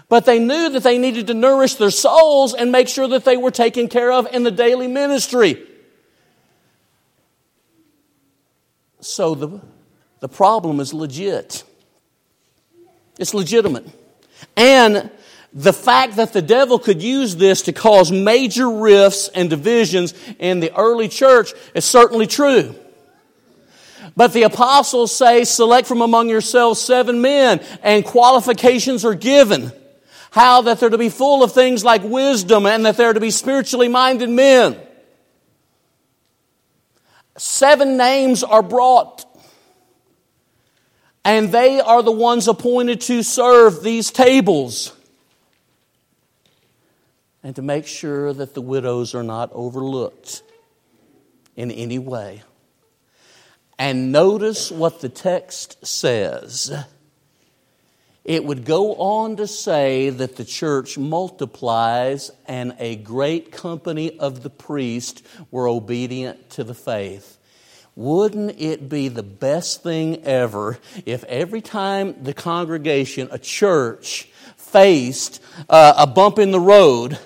But 0.08 0.24
they 0.24 0.38
knew 0.38 0.70
that 0.70 0.82
they 0.82 0.98
needed 0.98 1.26
to 1.28 1.34
nourish 1.34 1.74
their 1.74 1.90
souls 1.90 2.54
and 2.54 2.72
make 2.72 2.88
sure 2.88 3.08
that 3.08 3.24
they 3.24 3.36
were 3.36 3.50
taken 3.50 3.88
care 3.88 4.10
of 4.10 4.26
in 4.32 4.42
the 4.42 4.50
daily 4.50 4.88
ministry. 4.88 5.62
So 9.00 9.34
the 9.34 9.60
the 10.24 10.28
problem 10.28 10.80
is 10.80 10.94
legit. 10.94 11.64
It's 13.18 13.34
legitimate. 13.34 13.86
And 14.56 15.10
the 15.52 15.74
fact 15.74 16.16
that 16.16 16.32
the 16.32 16.40
devil 16.40 16.78
could 16.78 17.02
use 17.02 17.36
this 17.36 17.60
to 17.64 17.74
cause 17.74 18.10
major 18.10 18.70
rifts 18.70 19.28
and 19.34 19.50
divisions 19.50 20.14
in 20.38 20.60
the 20.60 20.74
early 20.74 21.08
church 21.08 21.52
is 21.74 21.84
certainly 21.84 22.26
true. 22.26 22.74
But 24.16 24.32
the 24.32 24.44
apostles 24.44 25.14
say, 25.14 25.44
select 25.44 25.86
from 25.86 26.00
among 26.00 26.30
yourselves 26.30 26.80
seven 26.80 27.20
men, 27.20 27.60
and 27.82 28.02
qualifications 28.02 29.04
are 29.04 29.14
given. 29.14 29.72
How 30.30 30.62
that 30.62 30.80
they're 30.80 30.88
to 30.88 30.96
be 30.96 31.10
full 31.10 31.42
of 31.42 31.52
things 31.52 31.84
like 31.84 32.02
wisdom 32.02 32.64
and 32.64 32.86
that 32.86 32.96
they're 32.96 33.12
to 33.12 33.20
be 33.20 33.30
spiritually 33.30 33.88
minded 33.88 34.30
men. 34.30 34.78
Seven 37.36 37.98
names 37.98 38.42
are 38.42 38.62
brought 38.62 39.26
and 41.24 41.50
they 41.50 41.80
are 41.80 42.02
the 42.02 42.12
ones 42.12 42.48
appointed 42.48 43.00
to 43.02 43.22
serve 43.22 43.82
these 43.82 44.10
tables 44.10 44.92
and 47.42 47.56
to 47.56 47.62
make 47.62 47.86
sure 47.86 48.32
that 48.32 48.54
the 48.54 48.60
widows 48.60 49.14
are 49.14 49.22
not 49.22 49.50
overlooked 49.52 50.42
in 51.56 51.70
any 51.70 51.98
way. 51.98 52.42
And 53.78 54.12
notice 54.12 54.70
what 54.70 55.00
the 55.00 55.08
text 55.08 55.84
says. 55.86 56.72
It 58.24 58.44
would 58.44 58.64
go 58.64 58.94
on 58.94 59.36
to 59.36 59.46
say 59.46 60.08
that 60.08 60.36
the 60.36 60.44
church 60.44 60.96
multiplies 60.96 62.30
and 62.46 62.74
a 62.78 62.96
great 62.96 63.52
company 63.52 64.18
of 64.18 64.42
the 64.42 64.48
priests 64.48 65.22
were 65.50 65.68
obedient 65.68 66.48
to 66.50 66.64
the 66.64 66.74
faith. 66.74 67.33
Wouldn't 67.96 68.60
it 68.60 68.88
be 68.88 69.08
the 69.08 69.22
best 69.22 69.82
thing 69.82 70.24
ever 70.24 70.78
if 71.06 71.22
every 71.24 71.60
time 71.60 72.24
the 72.24 72.34
congregation, 72.34 73.28
a 73.30 73.38
church, 73.38 74.28
faced 74.56 75.40
uh, 75.68 75.94
a 75.96 76.06
bump 76.06 76.40
in 76.40 76.50
the 76.50 76.58
road 76.58 77.16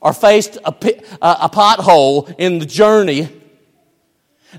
or 0.00 0.12
faced 0.12 0.56
a, 0.64 0.72
a 1.20 1.48
pothole 1.48 2.32
in 2.38 2.60
the 2.60 2.66
journey, 2.66 3.28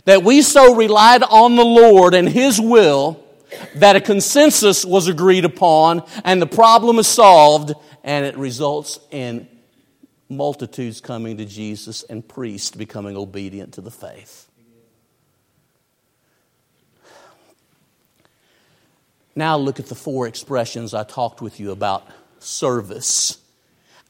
that 0.06 0.24
we 0.24 0.42
so 0.42 0.76
relied 0.76 1.24
on 1.24 1.56
the 1.56 1.66
Lord 1.66 2.14
and 2.14 2.28
His 2.28 2.60
will 2.60 3.24
that 3.76 3.96
a 3.96 4.02
consensus 4.02 4.86
was 4.86 5.08
agreed 5.08 5.46
upon 5.46 6.04
and 6.24 6.42
the 6.42 6.48
problem 6.48 7.00
is 7.00 7.08
solved 7.08 7.74
and 8.04 8.26
it 8.26 8.38
results 8.38 9.00
in 9.12 9.48
multitudes 10.30 11.02
coming 11.02 11.38
to 11.38 11.46
Jesus 11.46 12.04
and 12.04 12.28
priests 12.28 12.72
becoming 12.72 13.18
obedient 13.18 13.74
to 13.74 13.82
the 13.82 13.92
faith. 13.92 14.51
Now 19.36 19.58
look 19.58 19.80
at 19.80 19.88
the 19.88 19.96
four 19.96 20.28
expressions 20.28 20.94
I 20.94 21.04
talked 21.04 21.42
with 21.42 21.60
you 21.60 21.72
about 21.72 22.06
service. 22.40 23.38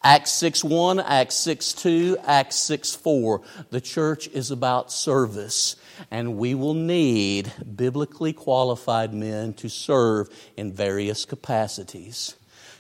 Acts 0.04 0.32
6 0.32 0.64
1, 0.64 1.00
Acts 1.00 1.36
6 1.36 1.74
2, 1.74 2.18
Acts 2.26 2.56
6 2.56 2.96
4. 2.96 3.42
The 3.70 3.82
church 3.82 4.28
is 4.30 4.50
about 4.50 4.92
service, 4.92 5.76
and 6.10 6.38
we 6.38 6.56
will 6.56 6.74
need 6.74 7.52
biblically 7.76 8.34
qualified 8.34 9.14
men 9.14 9.54
to 9.56 9.70
serve 9.70 10.28
in 10.58 10.74
various 10.74 11.26
capacities. 11.26 12.36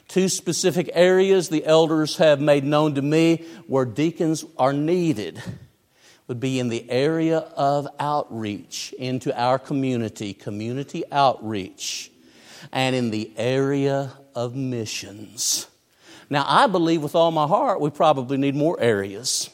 Two 0.07 0.27
specific 0.27 0.89
areas 0.93 1.49
the 1.49 1.65
elders 1.65 2.17
have 2.17 2.41
made 2.41 2.63
known 2.63 2.95
to 2.95 3.03
me 3.03 3.45
where 3.67 3.85
deacons 3.85 4.43
are 4.57 4.73
needed 4.73 5.41
would 6.27 6.39
be 6.39 6.59
in 6.59 6.69
the 6.69 6.89
area 6.89 7.37
of 7.37 7.87
outreach 7.99 8.93
into 8.97 9.37
our 9.39 9.59
community, 9.59 10.33
community 10.33 11.03
outreach 11.11 12.11
and 12.71 12.95
in 12.95 13.11
the 13.11 13.31
area 13.37 14.11
of 14.35 14.55
missions. 14.55 15.67
Now, 16.29 16.45
I 16.47 16.67
believe 16.67 17.03
with 17.03 17.15
all 17.15 17.31
my 17.31 17.47
heart 17.47 17.81
we 17.81 17.89
probably 17.89 18.37
need 18.37 18.55
more 18.55 18.79
areas. 18.79 19.49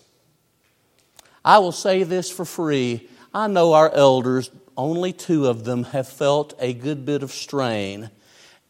I 1.43 1.59
will 1.59 1.71
say 1.71 2.03
this 2.03 2.29
for 2.29 2.45
free. 2.45 3.09
I 3.33 3.47
know 3.47 3.73
our 3.73 3.89
elders, 3.91 4.51
only 4.75 5.13
two 5.13 5.47
of 5.47 5.63
them, 5.63 5.83
have 5.85 6.07
felt 6.07 6.53
a 6.59 6.73
good 6.73 7.05
bit 7.05 7.23
of 7.23 7.31
strain. 7.31 8.09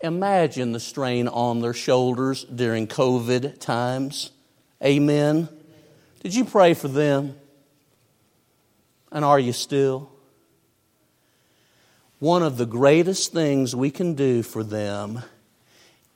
Imagine 0.01 0.73
the 0.73 0.79
strain 0.79 1.27
on 1.27 1.59
their 1.59 1.73
shoulders 1.73 2.43
during 2.43 2.87
COVID 2.87 3.59
times. 3.59 4.31
Amen. 4.83 5.49
Did 6.21 6.35
you 6.35 6.45
pray 6.45 6.75
for 6.75 6.87
them? 6.87 7.35
And 9.11 9.25
are 9.25 9.39
you 9.39 9.53
still? 9.53 10.11
One 12.19 12.41
of 12.41 12.57
the 12.57 12.65
greatest 12.65 13.31
things 13.31 13.75
we 13.75 13.91
can 13.91 14.15
do 14.15 14.41
for 14.41 14.63
them 14.63 15.21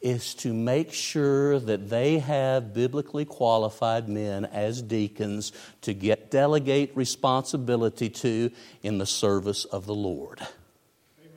is 0.02 0.34
to 0.34 0.52
make 0.52 0.92
sure 0.92 1.60
that 1.60 1.92
they 1.92 2.18
have 2.18 2.74
biblically 2.74 3.24
qualified 3.24 4.10
men 4.10 4.46
as 4.46 4.82
deacons 4.82 5.52
to 5.82 5.94
get 5.94 6.32
delegate 6.32 6.92
responsibility 6.96 8.10
to 8.10 8.50
in 8.82 8.98
the 8.98 9.06
service 9.06 9.64
of 9.66 9.86
the 9.86 9.94
Lord. 9.94 10.40
Amen. 10.40 11.32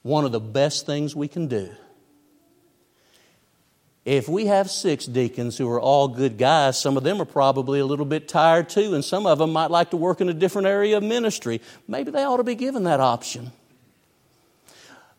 One 0.00 0.24
of 0.24 0.32
the 0.32 0.40
best 0.40 0.86
things 0.86 1.14
we 1.14 1.28
can 1.28 1.46
do. 1.46 1.70
If 4.06 4.30
we 4.30 4.46
have 4.46 4.70
six 4.70 5.04
deacons 5.04 5.58
who 5.58 5.68
are 5.70 5.80
all 5.80 6.08
good 6.08 6.38
guys, 6.38 6.80
some 6.80 6.96
of 6.96 7.02
them 7.04 7.20
are 7.20 7.26
probably 7.26 7.80
a 7.80 7.86
little 7.86 8.06
bit 8.06 8.28
tired 8.28 8.70
too, 8.70 8.94
and 8.94 9.04
some 9.04 9.26
of 9.26 9.36
them 9.36 9.52
might 9.52 9.70
like 9.70 9.90
to 9.90 9.98
work 9.98 10.22
in 10.22 10.30
a 10.30 10.34
different 10.34 10.68
area 10.68 10.96
of 10.96 11.02
ministry. 11.02 11.60
Maybe 11.86 12.10
they 12.10 12.24
ought 12.24 12.38
to 12.38 12.44
be 12.44 12.54
given 12.54 12.84
that 12.84 13.00
option. 13.00 13.52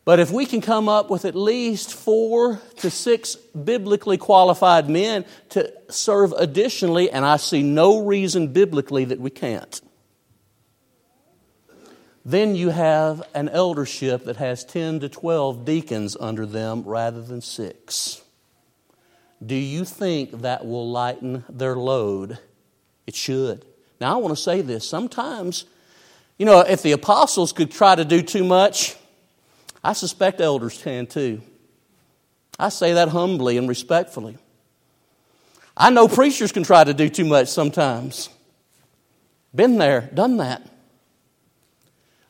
But 0.05 0.19
if 0.19 0.31
we 0.31 0.45
can 0.45 0.61
come 0.61 0.87
up 0.87 1.09
with 1.09 1.25
at 1.25 1.35
least 1.35 1.91
four 1.91 2.61
to 2.77 2.91
six 2.91 3.35
biblically 3.35 4.17
qualified 4.17 4.87
men 4.87 5.25
to 5.49 5.73
serve 5.89 6.31
additionally, 6.33 7.09
and 7.09 7.25
I 7.25 7.37
see 7.37 7.63
no 7.63 8.05
reason 8.05 8.53
biblically 8.53 9.05
that 9.05 9.19
we 9.19 9.31
can't, 9.31 9.81
then 12.23 12.55
you 12.55 12.69
have 12.69 13.27
an 13.33 13.49
eldership 13.49 14.25
that 14.25 14.37
has 14.37 14.63
10 14.63 14.99
to 14.99 15.09
12 15.09 15.65
deacons 15.65 16.15
under 16.19 16.45
them 16.45 16.83
rather 16.83 17.21
than 17.21 17.41
six. 17.41 18.21
Do 19.43 19.55
you 19.55 19.85
think 19.85 20.41
that 20.41 20.65
will 20.65 20.89
lighten 20.89 21.43
their 21.49 21.75
load? 21.75 22.37
It 23.07 23.15
should. 23.15 23.65
Now, 23.99 24.13
I 24.13 24.17
want 24.17 24.35
to 24.35 24.41
say 24.41 24.61
this. 24.61 24.87
Sometimes, 24.87 25.65
you 26.37 26.45
know, 26.45 26.61
if 26.61 26.83
the 26.83 26.93
apostles 26.93 27.53
could 27.53 27.71
try 27.71 27.95
to 27.95 28.05
do 28.05 28.21
too 28.21 28.43
much, 28.43 28.95
I 29.85 29.93
suspect 29.93 30.41
elders 30.41 30.81
can 30.81 31.05
too. 31.05 31.43
I 32.57 32.69
say 32.69 32.93
that 32.93 33.09
humbly 33.09 33.57
and 33.59 33.69
respectfully. 33.69 34.35
I 35.77 35.91
know 35.91 36.07
preachers 36.07 36.51
can 36.51 36.63
try 36.63 36.83
to 36.83 36.93
do 36.95 37.07
too 37.07 37.25
much 37.25 37.49
sometimes. 37.49 38.29
Been 39.53 39.77
there, 39.77 40.09
done 40.11 40.37
that. 40.37 40.67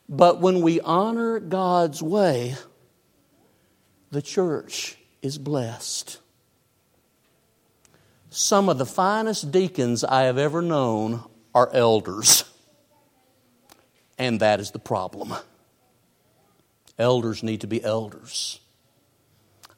But 0.09 0.41
when 0.41 0.59
we 0.61 0.81
honor 0.81 1.39
God's 1.39 2.03
way, 2.03 2.55
the 4.11 4.21
church 4.21 4.97
is 5.21 5.37
blessed. 5.37 6.19
Some 8.31 8.67
of 8.67 8.77
the 8.77 8.85
finest 8.85 9.53
deacons 9.53 10.03
I 10.03 10.23
have 10.23 10.37
ever 10.37 10.61
known 10.61 11.23
are 11.53 11.69
elders. 11.71 12.43
And 14.17 14.41
that 14.41 14.59
is 14.59 14.71
the 14.71 14.79
problem. 14.79 15.33
Elders 16.97 17.43
need 17.43 17.61
to 17.61 17.67
be 17.67 17.83
elders. 17.83 18.59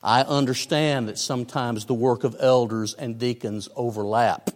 I 0.03 0.21
understand 0.21 1.07
that 1.07 1.17
sometimes 1.17 1.85
the 1.85 1.93
work 1.93 2.23
of 2.23 2.35
elders 2.39 2.93
and 2.93 3.17
deacons 3.17 3.67
overlap. 3.75 4.51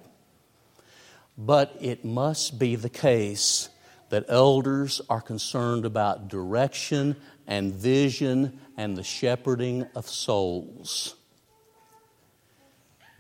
But 1.38 1.76
it 1.82 2.06
must 2.06 2.60
be 2.60 2.76
the 2.76 2.89
case 2.89 3.69
that 4.10 4.26
elders 4.28 5.02
are 5.10 5.21
concerned 5.21 5.86
about 5.86 6.28
direction 6.28 7.15
and 7.47 7.74
vision 7.74 8.60
and 8.78 8.95
the 8.95 9.04
shepherding 9.04 9.88
of 9.95 10.08
souls. 10.08 11.15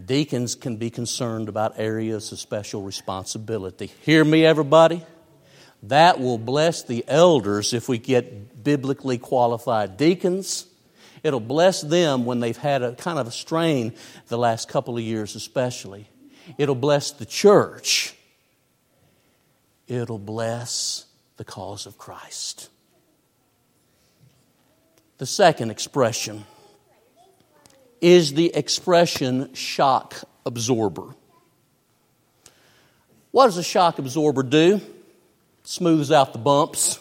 Deacons 0.03 0.55
can 0.55 0.77
be 0.77 0.89
concerned 0.89 1.49
about 1.49 1.79
areas 1.79 2.31
of 2.31 2.39
special 2.39 2.81
responsibility. 2.81 3.91
Hear 4.01 4.23
me, 4.23 4.45
everybody? 4.45 5.03
That 5.83 6.19
will 6.19 6.37
bless 6.37 6.83
the 6.83 7.03
elders 7.07 7.73
if 7.73 7.89
we 7.89 7.97
get 7.97 8.63
biblically 8.63 9.17
qualified 9.17 9.97
deacons. 9.97 10.67
It'll 11.23 11.39
bless 11.39 11.81
them 11.81 12.25
when 12.25 12.39
they've 12.39 12.57
had 12.57 12.81
a 12.83 12.95
kind 12.95 13.19
of 13.19 13.27
a 13.27 13.31
strain 13.31 13.93
the 14.27 14.37
last 14.37 14.69
couple 14.69 14.97
of 14.97 15.03
years, 15.03 15.35
especially. 15.35 16.07
It'll 16.57 16.75
bless 16.75 17.11
the 17.11 17.25
church. 17.25 18.15
It'll 19.87 20.19
bless 20.19 21.05
the 21.37 21.43
cause 21.43 21.85
of 21.85 21.97
Christ. 21.97 22.69
The 25.17 25.25
second 25.25 25.69
expression 25.69 26.45
is 27.99 28.33
the 28.33 28.55
expression 28.55 29.53
shock 29.53 30.15
absorber. 30.45 31.15
What 33.29 33.45
does 33.45 33.57
a 33.57 33.63
shock 33.63 33.99
absorber 33.99 34.43
do? 34.43 34.81
Smooths 35.71 36.11
out 36.11 36.33
the 36.33 36.37
bumps. 36.37 36.99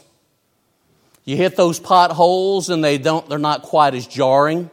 You 1.24 1.37
hit 1.37 1.56
those 1.56 1.80
potholes 1.80 2.70
and 2.70 2.85
they 2.85 2.98
don't 2.98 3.28
they're 3.28 3.37
not 3.37 3.62
quite 3.62 3.96
as 3.96 4.06
jarring. 4.06 4.70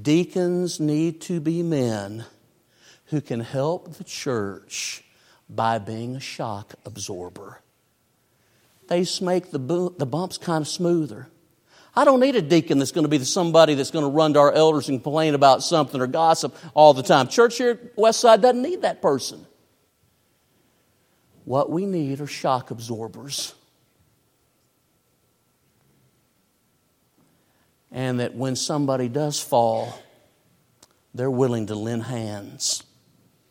Deacons 0.00 0.80
need 0.80 1.20
to 1.20 1.40
be 1.40 1.62
men 1.62 2.24
who 3.08 3.20
can 3.20 3.40
help 3.40 3.98
the 3.98 4.04
church 4.04 5.04
by 5.50 5.76
being 5.76 6.16
a 6.16 6.20
shock 6.20 6.72
absorber. 6.86 7.60
They 8.88 9.04
make 9.20 9.50
the, 9.50 9.92
the 9.98 10.06
bumps 10.06 10.38
kind 10.38 10.62
of 10.62 10.68
smoother. 10.68 11.28
I 11.94 12.06
don't 12.06 12.20
need 12.20 12.36
a 12.36 12.40
deacon 12.40 12.78
that's 12.78 12.92
going 12.92 13.04
to 13.04 13.10
be 13.10 13.18
somebody 13.18 13.74
that's 13.74 13.90
going 13.90 14.06
to 14.06 14.10
run 14.10 14.32
to 14.32 14.38
our 14.40 14.52
elders 14.52 14.88
and 14.88 15.02
complain 15.02 15.34
about 15.34 15.62
something 15.62 16.00
or 16.00 16.06
gossip 16.06 16.56
all 16.72 16.94
the 16.94 17.02
time. 17.02 17.28
Church 17.28 17.58
here 17.58 17.72
at 17.72 17.96
Westside 17.96 18.40
doesn't 18.40 18.62
need 18.62 18.80
that 18.80 19.02
person. 19.02 19.46
What 21.44 21.70
we 21.70 21.86
need 21.86 22.20
are 22.20 22.26
shock 22.26 22.70
absorbers. 22.70 23.54
And 27.90 28.20
that 28.20 28.34
when 28.34 28.56
somebody 28.56 29.08
does 29.08 29.40
fall, 29.40 29.98
they're 31.14 31.30
willing 31.30 31.66
to 31.66 31.74
lend 31.74 32.04
hands 32.04 32.84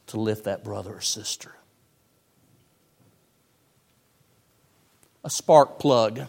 to 0.07 0.19
lift 0.19 0.45
that 0.45 0.63
brother 0.63 0.95
or 0.95 1.01
sister. 1.01 1.55
A 5.23 5.29
spark 5.29 5.77
plug 5.77 6.27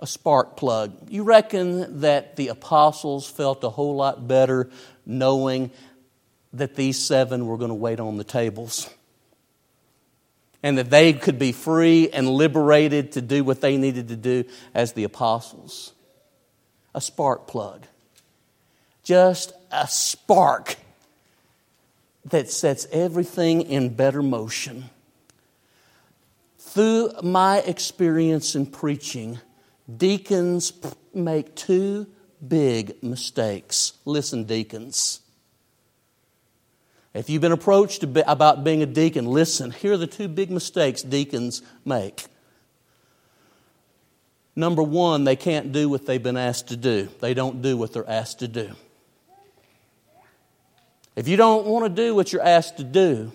a 0.00 0.06
spark 0.06 0.56
plug. 0.56 0.96
You 1.08 1.22
reckon 1.22 2.00
that 2.00 2.36
the 2.36 2.48
apostles 2.48 3.28
felt 3.28 3.62
a 3.62 3.68
whole 3.68 3.96
lot 3.96 4.26
better 4.26 4.70
knowing 5.04 5.70
that 6.54 6.74
these 6.74 6.98
seven 6.98 7.46
were 7.46 7.58
going 7.58 7.68
to 7.68 7.74
wait 7.74 8.00
on 8.00 8.16
the 8.16 8.24
tables? 8.24 8.88
And 10.62 10.76
that 10.78 10.90
they 10.90 11.12
could 11.14 11.38
be 11.38 11.52
free 11.52 12.10
and 12.10 12.28
liberated 12.28 13.12
to 13.12 13.22
do 13.22 13.42
what 13.42 13.60
they 13.60 13.76
needed 13.76 14.08
to 14.08 14.16
do 14.16 14.44
as 14.74 14.92
the 14.92 15.04
apostles. 15.04 15.94
A 16.94 17.00
spark 17.00 17.46
plug. 17.46 17.86
Just 19.02 19.52
a 19.70 19.88
spark 19.88 20.76
that 22.26 22.50
sets 22.50 22.86
everything 22.92 23.62
in 23.62 23.94
better 23.94 24.22
motion. 24.22 24.90
Through 26.58 27.12
my 27.22 27.58
experience 27.60 28.54
in 28.54 28.66
preaching, 28.66 29.40
Deacons 29.96 30.72
make 31.12 31.54
two 31.56 32.06
big 32.46 33.02
mistakes. 33.02 33.94
Listen, 34.04 34.44
deacons. 34.44 35.20
If 37.12 37.28
you've 37.28 37.42
been 37.42 37.52
approached 37.52 38.04
about 38.04 38.62
being 38.62 38.82
a 38.82 38.86
deacon, 38.86 39.26
listen. 39.26 39.72
Here 39.72 39.94
are 39.94 39.96
the 39.96 40.06
two 40.06 40.28
big 40.28 40.50
mistakes 40.50 41.02
deacons 41.02 41.62
make. 41.84 42.26
Number 44.54 44.82
one, 44.82 45.24
they 45.24 45.36
can't 45.36 45.72
do 45.72 45.88
what 45.88 46.06
they've 46.06 46.22
been 46.22 46.36
asked 46.36 46.68
to 46.68 46.76
do, 46.76 47.08
they 47.20 47.34
don't 47.34 47.62
do 47.62 47.76
what 47.76 47.92
they're 47.92 48.08
asked 48.08 48.40
to 48.40 48.48
do. 48.48 48.70
If 51.16 51.28
you 51.28 51.36
don't 51.36 51.66
want 51.66 51.84
to 51.84 52.02
do 52.02 52.14
what 52.14 52.32
you're 52.32 52.42
asked 52.42 52.76
to 52.76 52.84
do, 52.84 53.32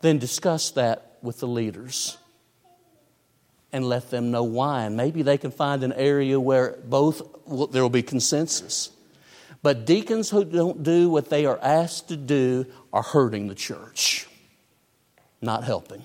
then 0.00 0.18
discuss 0.18 0.70
that 0.72 1.16
with 1.22 1.38
the 1.38 1.46
leaders 1.46 2.16
and 3.72 3.84
let 3.88 4.10
them 4.10 4.30
know 4.30 4.42
why. 4.42 4.84
And 4.84 4.96
maybe 4.96 5.22
they 5.22 5.38
can 5.38 5.50
find 5.50 5.82
an 5.82 5.92
area 5.92 6.40
where 6.40 6.78
both 6.84 7.22
there 7.72 7.82
will 7.82 7.90
be 7.90 8.02
consensus. 8.02 8.90
But 9.62 9.86
deacons 9.86 10.30
who 10.30 10.44
don't 10.44 10.82
do 10.82 11.08
what 11.08 11.30
they 11.30 11.46
are 11.46 11.58
asked 11.62 12.08
to 12.08 12.16
do 12.16 12.66
are 12.92 13.02
hurting 13.02 13.46
the 13.46 13.54
church, 13.54 14.26
not 15.40 15.62
helping. 15.64 16.02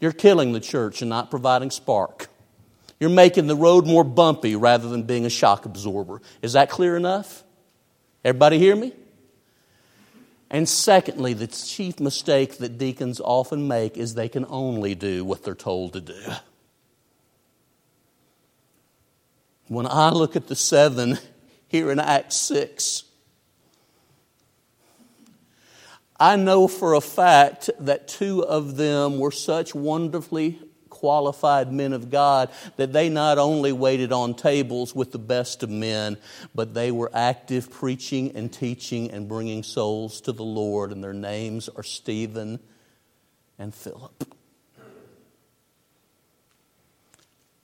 You're 0.00 0.12
killing 0.12 0.52
the 0.52 0.60
church 0.60 1.00
and 1.00 1.08
not 1.08 1.30
providing 1.30 1.70
spark. 1.70 2.28
You're 2.98 3.10
making 3.10 3.46
the 3.46 3.56
road 3.56 3.86
more 3.86 4.04
bumpy 4.04 4.54
rather 4.56 4.88
than 4.88 5.04
being 5.04 5.24
a 5.24 5.30
shock 5.30 5.64
absorber. 5.64 6.20
Is 6.42 6.52
that 6.52 6.68
clear 6.68 6.96
enough? 6.96 7.42
Everybody 8.22 8.58
hear 8.58 8.76
me? 8.76 8.94
And 10.50 10.68
secondly, 10.68 11.32
the 11.32 11.46
chief 11.46 12.00
mistake 12.00 12.58
that 12.58 12.76
deacons 12.76 13.20
often 13.20 13.68
make 13.68 13.96
is 13.96 14.14
they 14.14 14.28
can 14.28 14.44
only 14.48 14.94
do 14.94 15.24
what 15.24 15.44
they're 15.44 15.54
told 15.54 15.94
to 15.94 16.00
do. 16.00 16.20
When 19.68 19.86
I 19.86 20.10
look 20.10 20.34
at 20.34 20.48
the 20.48 20.56
seven 20.56 21.18
here 21.70 21.92
in 21.92 22.00
Acts 22.00 22.34
6, 22.34 23.04
I 26.18 26.34
know 26.34 26.66
for 26.66 26.94
a 26.94 27.00
fact 27.00 27.70
that 27.78 28.08
two 28.08 28.44
of 28.44 28.76
them 28.76 29.20
were 29.20 29.30
such 29.30 29.72
wonderfully 29.72 30.58
qualified 30.88 31.72
men 31.72 31.92
of 31.92 32.10
God 32.10 32.50
that 32.76 32.92
they 32.92 33.08
not 33.08 33.38
only 33.38 33.70
waited 33.70 34.10
on 34.12 34.34
tables 34.34 34.96
with 34.96 35.12
the 35.12 35.18
best 35.18 35.62
of 35.62 35.70
men, 35.70 36.18
but 36.56 36.74
they 36.74 36.90
were 36.90 37.10
active 37.14 37.70
preaching 37.70 38.36
and 38.36 38.52
teaching 38.52 39.12
and 39.12 39.28
bringing 39.28 39.62
souls 39.62 40.20
to 40.22 40.32
the 40.32 40.42
Lord, 40.42 40.90
and 40.90 41.04
their 41.04 41.14
names 41.14 41.68
are 41.68 41.84
Stephen 41.84 42.58
and 43.60 43.72
Philip. 43.72 44.34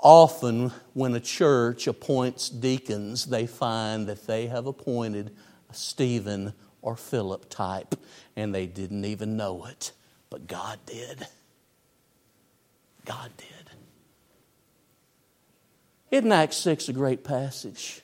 Often, 0.08 0.70
when 0.92 1.16
a 1.16 1.20
church 1.20 1.88
appoints 1.88 2.48
deacons, 2.48 3.26
they 3.26 3.44
find 3.44 4.06
that 4.06 4.24
they 4.28 4.46
have 4.46 4.68
appointed 4.68 5.34
a 5.68 5.74
Stephen 5.74 6.52
or 6.80 6.94
Philip 6.94 7.50
type, 7.50 7.96
and 8.36 8.54
they 8.54 8.66
didn't 8.66 9.04
even 9.04 9.36
know 9.36 9.64
it, 9.64 9.90
but 10.30 10.46
God 10.46 10.78
did. 10.86 11.26
God 13.04 13.32
did. 13.36 13.48
Isn't 16.12 16.30
Acts 16.30 16.58
6 16.58 16.88
a 16.88 16.92
great 16.92 17.24
passage? 17.24 18.00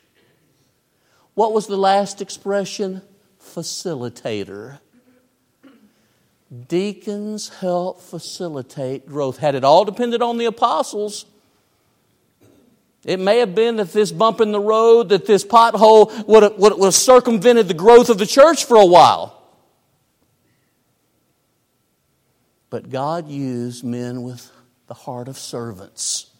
What 1.35 1.53
was 1.53 1.69
the 1.69 1.79
last 1.79 2.21
expression? 2.21 3.03
Facilitator. 3.41 4.81
Deacons 6.69 7.49
help 7.61 8.01
facilitate 8.01 9.07
growth. 9.07 9.39
Had 9.39 9.55
it 9.55 9.63
all 9.63 9.85
depended 9.85 10.21
on 10.21 10.39
the 10.39 10.47
apostles, 10.47 11.27
it 13.05 13.19
may 13.19 13.39
have 13.39 13.55
been 13.55 13.77
that 13.77 13.93
this 13.93 14.13
bump 14.13 14.41
in 14.41 14.53
the 14.53 14.61
road, 14.61 15.09
that 15.09 15.27
this 15.27 15.45
pothole 15.45 16.27
would 16.27 16.43
have, 16.43 16.57
would 16.57 16.79
have 16.81 16.95
circumvented 16.95 17.69
the 17.69 17.75
growth 17.75 18.09
of 18.09 18.19
the 18.19 18.27
church 18.27 18.65
for 18.65 18.77
a 18.77 18.87
while. 18.87 19.43
But 22.71 22.91
God 22.91 23.29
used 23.29 23.85
men 23.85 24.23
with 24.23 24.51
the 24.87 24.95
heart 24.95 25.29
of 25.29 25.37
servants 25.37 26.31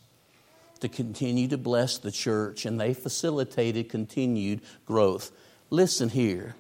to 0.81 0.89
continue 0.89 1.49
to 1.49 1.59
bless 1.59 1.99
the 1.99 2.11
church, 2.11 2.65
and 2.65 2.81
they 2.81 2.95
facilitated 2.95 3.89
continued 3.89 4.61
growth. 4.87 5.31
Listen 5.71 6.09
here. 6.09 6.55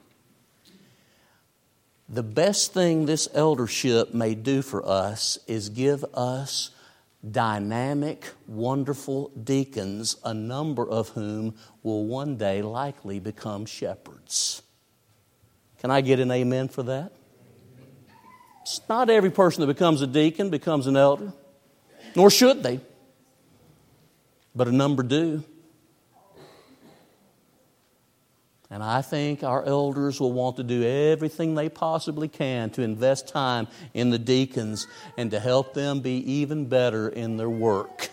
The 2.09 2.23
best 2.23 2.75
thing 2.75 3.07
this 3.07 3.29
eldership 3.35 4.12
may 4.12 4.35
do 4.35 4.62
for 4.62 4.87
us 4.87 5.38
is 5.47 5.71
give 5.71 6.05
us 6.12 6.71
dynamic, 7.31 8.31
wonderful 8.47 9.31
deacons, 9.31 10.17
a 10.25 10.35
number 10.35 10.89
of 10.89 11.11
whom 11.11 11.55
will 11.83 12.05
one 12.05 12.37
day 12.37 12.63
likely 12.63 13.21
become 13.21 13.65
shepherds. 13.65 14.63
Can 15.79 15.91
I 15.91 16.01
get 16.01 16.21
an 16.21 16.31
amen 16.31 16.69
for 16.69 16.83
that? 16.85 17.13
It's 18.63 18.81
not 18.89 19.11
every 19.11 19.31
person 19.31 19.61
that 19.61 19.67
becomes 19.67 20.03
a 20.03 20.07
deacon 20.07 20.51
becomes 20.51 20.87
an 20.87 20.97
elder, 20.97 21.33
nor 22.15 22.31
should 22.31 22.63
they, 22.63 22.81
but 24.55 24.69
a 24.69 24.73
number 24.73 25.03
do. 25.03 25.43
And 28.73 28.83
I 28.83 29.03
think 29.03 29.45
our 29.45 29.63
elders 29.63 30.19
will 30.19 30.33
want 30.33 30.57
to 30.57 30.63
do 30.63 30.83
everything 30.83 31.55
they 31.55 31.69
possibly 31.69 32.27
can 32.27 32.71
to 32.71 32.81
invest 32.81 33.29
time 33.29 33.69
in 33.93 34.09
the 34.09 34.19
deacons 34.19 34.87
and 35.19 35.31
to 35.33 35.39
help 35.39 35.75
them 35.75 36.01
be 36.01 36.17
even 36.33 36.65
better 36.65 37.07
in 37.07 37.37
their 37.37 37.51
work. 37.51 38.09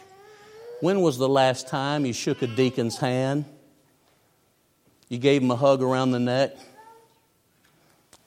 When 0.82 1.00
was 1.00 1.18
the 1.18 1.30
last 1.30 1.70
time 1.70 2.06
you 2.06 2.12
shook 2.12 2.42
a 2.42 2.48
deacon's 2.48 2.98
hand? 2.98 3.46
You 5.08 5.18
gave 5.18 5.42
him 5.42 5.50
a 5.50 5.56
hug 5.56 5.82
around 5.82 6.12
the 6.12 6.20
neck 6.20 6.58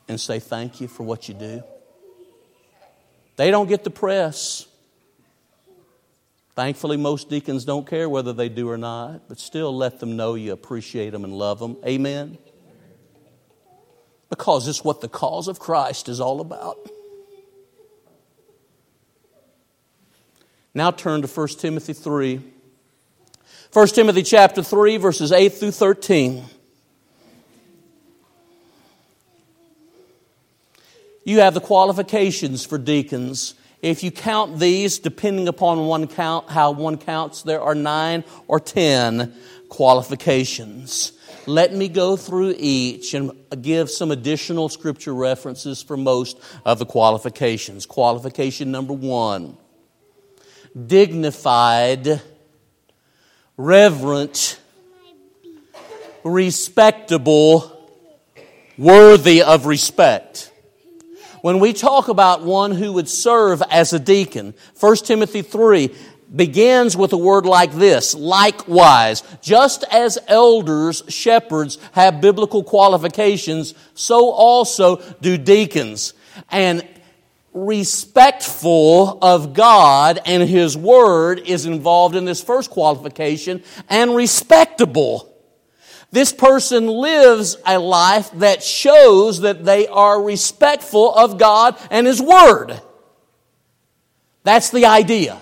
and 0.08 0.18
say 0.18 0.38
thank 0.38 0.80
you 0.80 0.88
for 0.88 1.02
what 1.02 1.28
you 1.28 1.34
do? 1.34 1.62
They 3.36 3.50
don't 3.50 3.68
get 3.68 3.84
the 3.84 3.90
press. 3.90 4.66
Thankfully, 6.54 6.98
most 6.98 7.30
deacons 7.30 7.64
don't 7.64 7.86
care 7.86 8.08
whether 8.08 8.32
they 8.32 8.50
do 8.50 8.68
or 8.68 8.76
not, 8.76 9.28
but 9.28 9.40
still 9.40 9.74
let 9.74 10.00
them 10.00 10.16
know 10.16 10.34
you 10.34 10.52
appreciate 10.52 11.10
them 11.10 11.24
and 11.24 11.32
love 11.32 11.58
them. 11.58 11.78
Amen? 11.86 12.36
Because 14.28 14.68
it's 14.68 14.84
what 14.84 15.00
the 15.00 15.08
cause 15.08 15.48
of 15.48 15.58
Christ 15.58 16.08
is 16.08 16.20
all 16.20 16.40
about. 16.40 16.76
Now 20.74 20.90
turn 20.90 21.22
to 21.22 21.28
1 21.28 21.48
Timothy 21.48 21.92
3. 21.94 22.42
1 23.72 23.86
Timothy 23.88 24.22
chapter 24.22 24.62
3, 24.62 24.98
verses 24.98 25.32
8 25.32 25.48
through 25.50 25.70
13. 25.70 26.44
You 31.24 31.40
have 31.40 31.54
the 31.54 31.60
qualifications 31.60 32.64
for 32.64 32.76
deacons 32.76 33.54
if 33.82 34.04
you 34.04 34.12
count 34.12 34.60
these, 34.60 35.00
depending 35.00 35.48
upon 35.48 35.86
one 35.86 36.06
count, 36.06 36.48
how 36.48 36.70
one 36.70 36.96
counts, 36.96 37.42
there 37.42 37.60
are 37.60 37.74
nine 37.74 38.22
or 38.46 38.60
ten 38.60 39.34
qualifications. 39.68 41.12
Let 41.46 41.74
me 41.74 41.88
go 41.88 42.16
through 42.16 42.54
each 42.58 43.14
and 43.14 43.32
give 43.60 43.90
some 43.90 44.12
additional 44.12 44.68
scripture 44.68 45.12
references 45.12 45.82
for 45.82 45.96
most 45.96 46.38
of 46.64 46.78
the 46.78 46.86
qualifications. 46.86 47.84
Qualification 47.84 48.70
number 48.70 48.92
one 48.92 49.56
dignified, 50.86 52.22
reverent, 53.56 54.60
respectable, 56.22 57.90
worthy 58.78 59.42
of 59.42 59.66
respect. 59.66 60.51
When 61.42 61.58
we 61.58 61.72
talk 61.72 62.06
about 62.06 62.44
one 62.44 62.70
who 62.70 62.92
would 62.92 63.08
serve 63.08 63.62
as 63.68 63.92
a 63.92 63.98
deacon, 63.98 64.54
1 64.78 64.96
Timothy 64.98 65.42
3 65.42 65.92
begins 66.34 66.96
with 66.96 67.12
a 67.12 67.16
word 67.18 67.46
like 67.46 67.72
this 67.72 68.14
likewise. 68.14 69.24
Just 69.42 69.82
as 69.90 70.18
elders 70.28 71.02
shepherds 71.08 71.78
have 71.92 72.20
biblical 72.20 72.62
qualifications 72.62 73.74
so 73.94 74.30
also 74.30 75.02
do 75.20 75.36
deacons. 75.36 76.14
And 76.48 76.86
respectful 77.52 79.18
of 79.20 79.52
God 79.52 80.20
and 80.24 80.48
his 80.48 80.76
word 80.76 81.40
is 81.40 81.66
involved 81.66 82.14
in 82.14 82.24
this 82.24 82.40
first 82.40 82.70
qualification 82.70 83.64
and 83.88 84.14
respectable 84.14 85.31
this 86.12 86.32
person 86.32 86.86
lives 86.86 87.56
a 87.66 87.78
life 87.78 88.30
that 88.32 88.62
shows 88.62 89.40
that 89.40 89.64
they 89.64 89.88
are 89.88 90.22
respectful 90.22 91.12
of 91.12 91.38
God 91.38 91.76
and 91.90 92.06
His 92.06 92.20
Word. 92.20 92.80
That's 94.44 94.70
the 94.70 94.86
idea. 94.86 95.40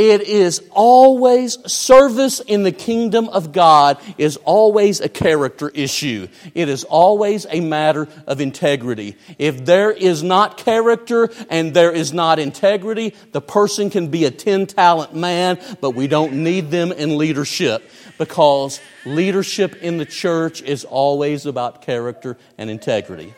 It 0.00 0.22
is 0.22 0.62
always, 0.70 1.58
service 1.70 2.40
in 2.40 2.62
the 2.62 2.72
kingdom 2.72 3.28
of 3.28 3.52
God 3.52 4.00
is 4.16 4.38
always 4.38 4.98
a 5.00 5.10
character 5.10 5.68
issue. 5.68 6.26
It 6.54 6.70
is 6.70 6.84
always 6.84 7.44
a 7.50 7.60
matter 7.60 8.08
of 8.26 8.40
integrity. 8.40 9.18
If 9.38 9.66
there 9.66 9.90
is 9.90 10.22
not 10.22 10.56
character 10.56 11.28
and 11.50 11.74
there 11.74 11.92
is 11.92 12.14
not 12.14 12.38
integrity, 12.38 13.12
the 13.32 13.42
person 13.42 13.90
can 13.90 14.08
be 14.08 14.24
a 14.24 14.30
10 14.30 14.68
talent 14.68 15.14
man, 15.14 15.60
but 15.82 15.90
we 15.90 16.06
don't 16.06 16.32
need 16.44 16.70
them 16.70 16.92
in 16.92 17.18
leadership 17.18 17.82
because 18.16 18.80
leadership 19.04 19.82
in 19.82 19.98
the 19.98 20.06
church 20.06 20.62
is 20.62 20.86
always 20.86 21.44
about 21.44 21.82
character 21.82 22.38
and 22.56 22.70
integrity. 22.70 23.34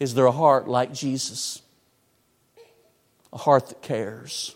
Is 0.00 0.14
there 0.14 0.24
a 0.24 0.32
heart 0.32 0.66
like 0.66 0.94
Jesus? 0.94 1.60
A 3.34 3.38
heart 3.38 3.68
that 3.68 3.82
cares. 3.82 4.54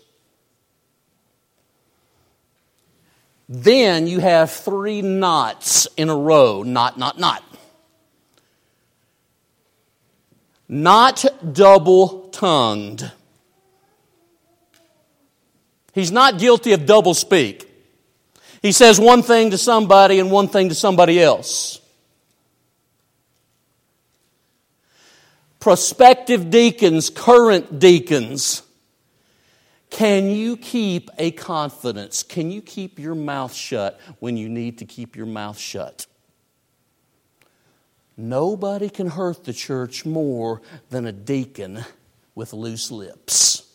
Then 3.49 4.07
you 4.07 4.19
have 4.19 4.51
three 4.51 5.01
knots 5.01 5.87
in 5.97 6.09
a 6.09 6.15
row. 6.15 6.63
Not, 6.63 6.97
not, 6.97 7.19
not. 7.19 7.43
Not 10.67 11.25
double 11.51 12.29
tongued. 12.29 13.11
He's 15.93 16.11
not 16.11 16.37
guilty 16.37 16.73
of 16.73 16.85
double 16.85 17.15
speak. 17.15 17.67
He 18.61 18.71
says 18.71 18.99
one 18.99 19.23
thing 19.23 19.51
to 19.51 19.57
somebody 19.57 20.19
and 20.19 20.29
one 20.29 20.47
thing 20.47 20.69
to 20.69 20.75
somebody 20.75 21.19
else. 21.19 21.81
Prospective 25.59 26.49
deacons, 26.49 27.09
current 27.09 27.79
deacons, 27.79 28.61
can 29.89 30.29
you 30.29 30.57
keep 30.57 31.09
a 31.17 31.31
confidence? 31.31 32.23
Can 32.23 32.51
you 32.51 32.61
keep 32.61 32.99
your 32.99 33.15
mouth 33.15 33.53
shut 33.53 33.99
when 34.19 34.37
you 34.37 34.49
need 34.49 34.77
to 34.79 34.85
keep 34.85 35.15
your 35.15 35.25
mouth 35.25 35.57
shut? 35.57 36.05
Nobody 38.15 38.89
can 38.89 39.07
hurt 39.07 39.45
the 39.45 39.53
church 39.53 40.05
more 40.05 40.61
than 40.89 41.05
a 41.05 41.11
deacon 41.11 41.85
with 42.35 42.53
loose 42.53 42.91
lips. 42.91 43.65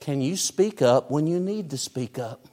Can 0.00 0.20
you 0.20 0.36
speak 0.36 0.80
up 0.80 1.10
when 1.10 1.26
you 1.26 1.40
need 1.40 1.70
to 1.70 1.78
speak 1.78 2.18
up? 2.18 2.48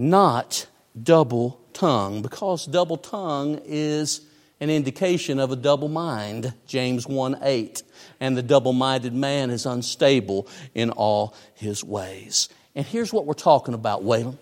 not 0.00 0.66
double 1.00 1.60
tongue, 1.72 2.22
because 2.22 2.66
double 2.66 2.96
tongue 2.96 3.60
is 3.64 4.22
an 4.60 4.70
indication 4.70 5.38
of 5.38 5.50
a 5.50 5.56
double 5.56 5.88
mind, 5.88 6.52
James 6.66 7.06
1 7.06 7.38
8. 7.42 7.82
And 8.20 8.36
the 8.36 8.42
double 8.42 8.72
minded 8.72 9.14
man 9.14 9.50
is 9.50 9.66
unstable 9.66 10.46
in 10.74 10.90
all 10.90 11.34
his 11.54 11.82
ways. 11.82 12.48
And 12.74 12.86
here's 12.86 13.12
what 13.12 13.26
we're 13.26 13.34
talking 13.34 13.74
about, 13.74 14.04
Waylon. 14.04 14.36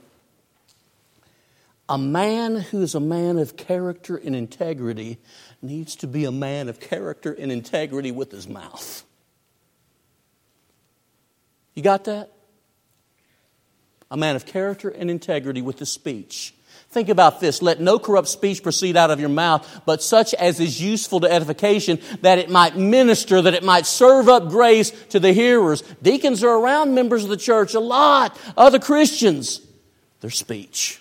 A 1.89 1.97
man 1.97 2.57
who 2.57 2.83
is 2.83 2.95
a 2.95 3.01
man 3.01 3.39
of 3.39 3.57
character 3.57 4.17
and 4.17 4.37
integrity 4.37 5.19
needs 5.63 5.97
to 5.97 6.07
be 6.07 6.27
a 6.27 6.33
man 6.33 6.69
of 6.69 6.81
character 6.81 7.33
and 7.33 7.51
integrity 7.51 8.11
with 8.11 8.31
his 8.31 8.47
mouth. 8.47 9.05
You 11.75 11.83
got 11.83 12.05
that? 12.05 12.33
A 14.11 14.17
man 14.17 14.37
of 14.37 14.45
character 14.45 14.89
and 14.89 15.11
integrity 15.11 15.63
with 15.63 15.79
his 15.79 15.91
speech. 15.91 16.53
Think 16.91 17.11
about 17.11 17.41
this. 17.41 17.61
Let 17.61 17.81
no 17.81 17.99
corrupt 17.99 18.29
speech 18.29 18.63
proceed 18.63 18.97
out 18.97 19.11
of 19.11 19.21
your 19.21 19.29
mouth, 19.29 19.83
but 19.85 20.03
such 20.03 20.33
as 20.35 20.59
is 20.59 20.81
useful 20.81 21.21
to 21.21 21.31
edification, 21.31 21.99
that 22.23 22.39
it 22.39 22.49
might 22.49 22.77
minister, 22.77 23.43
that 23.43 23.53
it 23.53 23.63
might 23.63 23.85
serve 23.85 24.29
up 24.29 24.49
grace 24.49 24.91
to 25.11 25.21
the 25.21 25.33
hearers. 25.33 25.83
Deacons 26.01 26.43
are 26.43 26.59
around 26.59 26.95
members 26.95 27.25
of 27.25 27.31
the 27.31 27.37
church 27.37 27.75
a 27.75 27.81
lot, 27.81 28.39
other 28.57 28.79
Christians. 28.79 29.61
Their 30.21 30.31
speech. 30.31 31.01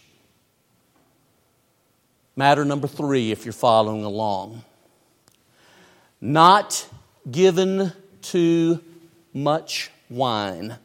Matter 2.36 2.66
number 2.66 2.88
three, 2.88 3.32
if 3.32 3.46
you're 3.46 3.54
following 3.54 4.04
along. 4.04 4.64
Not 6.20 6.88
given 7.30 7.94
to 8.24 8.80
much 9.34 9.90
wine. 10.10 10.78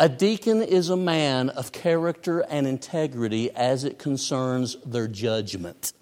A 0.00 0.08
deacon 0.08 0.62
is 0.62 0.90
a 0.90 0.96
man 0.96 1.48
of 1.48 1.72
character 1.72 2.40
and 2.40 2.68
integrity 2.68 3.50
as 3.50 3.82
it 3.82 3.98
concerns 3.98 4.76
their 4.86 5.08
judgment. 5.08 5.92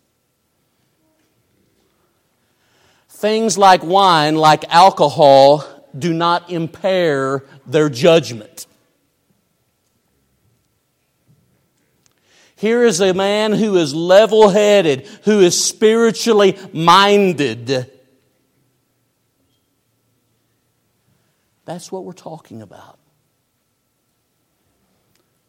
Things 3.09 3.57
like 3.57 3.83
wine, 3.83 4.35
like 4.35 4.65
alcohol, 4.69 5.65
do 5.99 6.13
not 6.13 6.51
impair 6.51 7.45
their 7.67 7.89
judgment. 7.89 8.67
Here 12.57 12.85
is 12.85 13.01
a 13.01 13.15
man 13.15 13.53
who 13.53 13.77
is 13.77 13.95
level 13.95 14.51
headed, 14.51 15.07
who 15.25 15.41
is 15.41 15.63
spiritually 15.63 16.59
minded. 16.75 17.91
That's 21.65 21.91
what 21.91 22.05
we're 22.05 22.13
talking 22.13 22.61
about. 22.61 22.99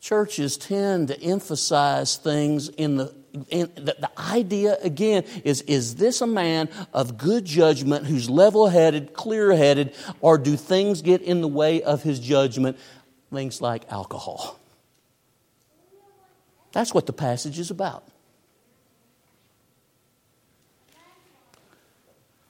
Churches 0.08 0.56
tend 0.56 1.10
to 1.10 1.22
emphasize 1.22 2.16
things 2.16 2.70
in 2.70 2.96
the 2.96 3.14
the, 3.34 3.70
the, 3.76 4.10
idea 4.18 4.78
again 4.82 5.26
is 5.44 5.64
is 5.64 5.96
this 5.96 6.22
a 6.22 6.26
man 6.26 6.70
of 6.94 7.18
good 7.18 7.44
judgment 7.44 8.06
who's 8.06 8.30
level 8.30 8.70
headed, 8.70 9.12
clear 9.12 9.54
headed, 9.54 9.94
or 10.22 10.38
do 10.38 10.56
things 10.56 11.02
get 11.02 11.22
in 11.22 11.42
the 11.42 11.48
way 11.50 11.84
of 11.84 12.04
his 12.04 12.22
judgment? 12.22 12.80
Things 13.34 13.60
like 13.60 13.84
alcohol. 13.92 14.58
That's 16.72 16.94
what 16.94 17.06
the 17.06 17.12
passage 17.12 17.60
is 17.60 17.70
about. 17.70 18.06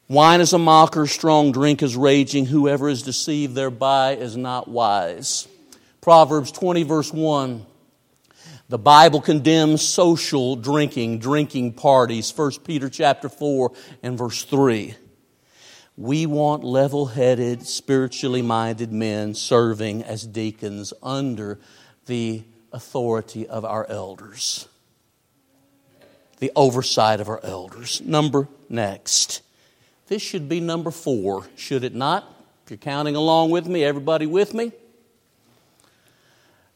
Wine 0.07 0.41
is 0.41 0.53
a 0.53 0.59
mocker, 0.59 1.07
strong 1.07 1.51
drink 1.51 1.81
is 1.81 1.97
raging. 1.97 2.45
Whoever 2.45 2.87
is 2.87 3.01
deceived 3.01 3.55
thereby 3.55 4.11
is 4.15 4.37
not 4.37 4.67
wise. 4.67 5.47
Proverbs 6.07 6.53
20, 6.53 6.83
verse 6.83 7.11
1. 7.11 7.65
The 8.69 8.77
Bible 8.77 9.19
condemns 9.19 9.81
social 9.81 10.55
drinking, 10.55 11.19
drinking 11.19 11.73
parties. 11.73 12.31
1 12.33 12.51
Peter 12.63 12.87
chapter 12.87 13.27
4 13.27 13.73
and 14.03 14.17
verse 14.17 14.45
3. 14.45 14.95
We 15.97 16.25
want 16.25 16.63
level 16.63 17.07
headed, 17.07 17.67
spiritually 17.67 18.41
minded 18.41 18.93
men 18.93 19.33
serving 19.33 20.01
as 20.01 20.25
deacons 20.25 20.93
under 21.03 21.59
the 22.05 22.45
authority 22.71 23.45
of 23.45 23.65
our 23.65 23.85
elders, 23.89 24.65
the 26.39 26.53
oversight 26.55 27.19
of 27.19 27.27
our 27.27 27.43
elders. 27.43 27.99
Number 27.99 28.47
next. 28.69 29.41
This 30.07 30.21
should 30.21 30.47
be 30.47 30.61
number 30.61 30.91
four, 30.91 31.45
should 31.57 31.83
it 31.83 31.93
not? 31.93 32.23
If 32.63 32.71
you're 32.71 32.77
counting 32.77 33.17
along 33.17 33.49
with 33.49 33.67
me, 33.67 33.83
everybody 33.83 34.25
with 34.25 34.53
me? 34.53 34.71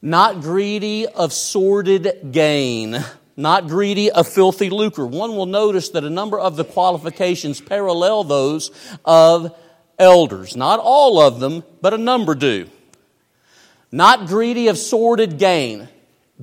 Not 0.02 0.42
greedy 0.42 1.06
of 1.06 1.32
sordid 1.32 2.32
gain, 2.32 3.04
not 3.38 3.68
greedy 3.68 4.10
of 4.10 4.28
filthy 4.28 4.70
lucre. 4.70 5.06
One 5.06 5.36
will 5.36 5.46
notice 5.46 5.90
that 5.90 6.04
a 6.04 6.10
number 6.10 6.40
of 6.40 6.56
the 6.56 6.66
qualifications 6.66 7.62
parallel 7.62 8.24
those 8.24 8.72
of 9.06 9.56
elders. 10.00 10.56
Not 10.56 10.80
all 10.80 11.20
of 11.22 11.40
them, 11.40 11.64
but 11.82 11.94
a 11.94 11.98
number 11.98 12.36
do 12.36 12.68
not 13.92 14.28
greedy 14.28 14.70
of 14.70 14.78
sordid 14.78 15.38
gain. 15.38 15.90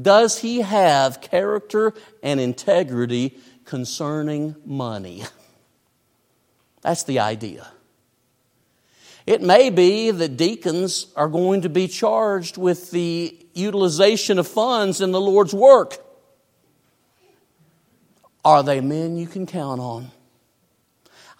Does 0.01 0.38
he 0.38 0.61
have 0.61 1.21
character 1.21 1.94
and 2.23 2.38
integrity 2.38 3.37
concerning 3.64 4.55
money? 4.64 5.25
That's 6.83 7.05
the 7.05 7.18
idea. 7.21 7.66
It 9.27 9.42
may 9.42 9.71
be 9.71 10.11
that 10.11 10.37
deacons 10.37 11.07
are 11.16 11.29
going 11.29 11.62
to 11.62 11.68
be 11.68 11.88
charged 11.88 12.57
with 12.57 12.90
the 12.92 13.37
utilization 13.59 14.38
of 14.38 14.47
funds 14.47 15.01
in 15.01 15.12
the 15.12 15.21
Lord's 15.21 15.55
work. 15.55 15.99
Are 18.44 18.62
they 18.62 18.81
men 18.81 19.16
you 19.16 19.27
can 19.27 19.47
count 19.47 19.81
on? 19.81 20.11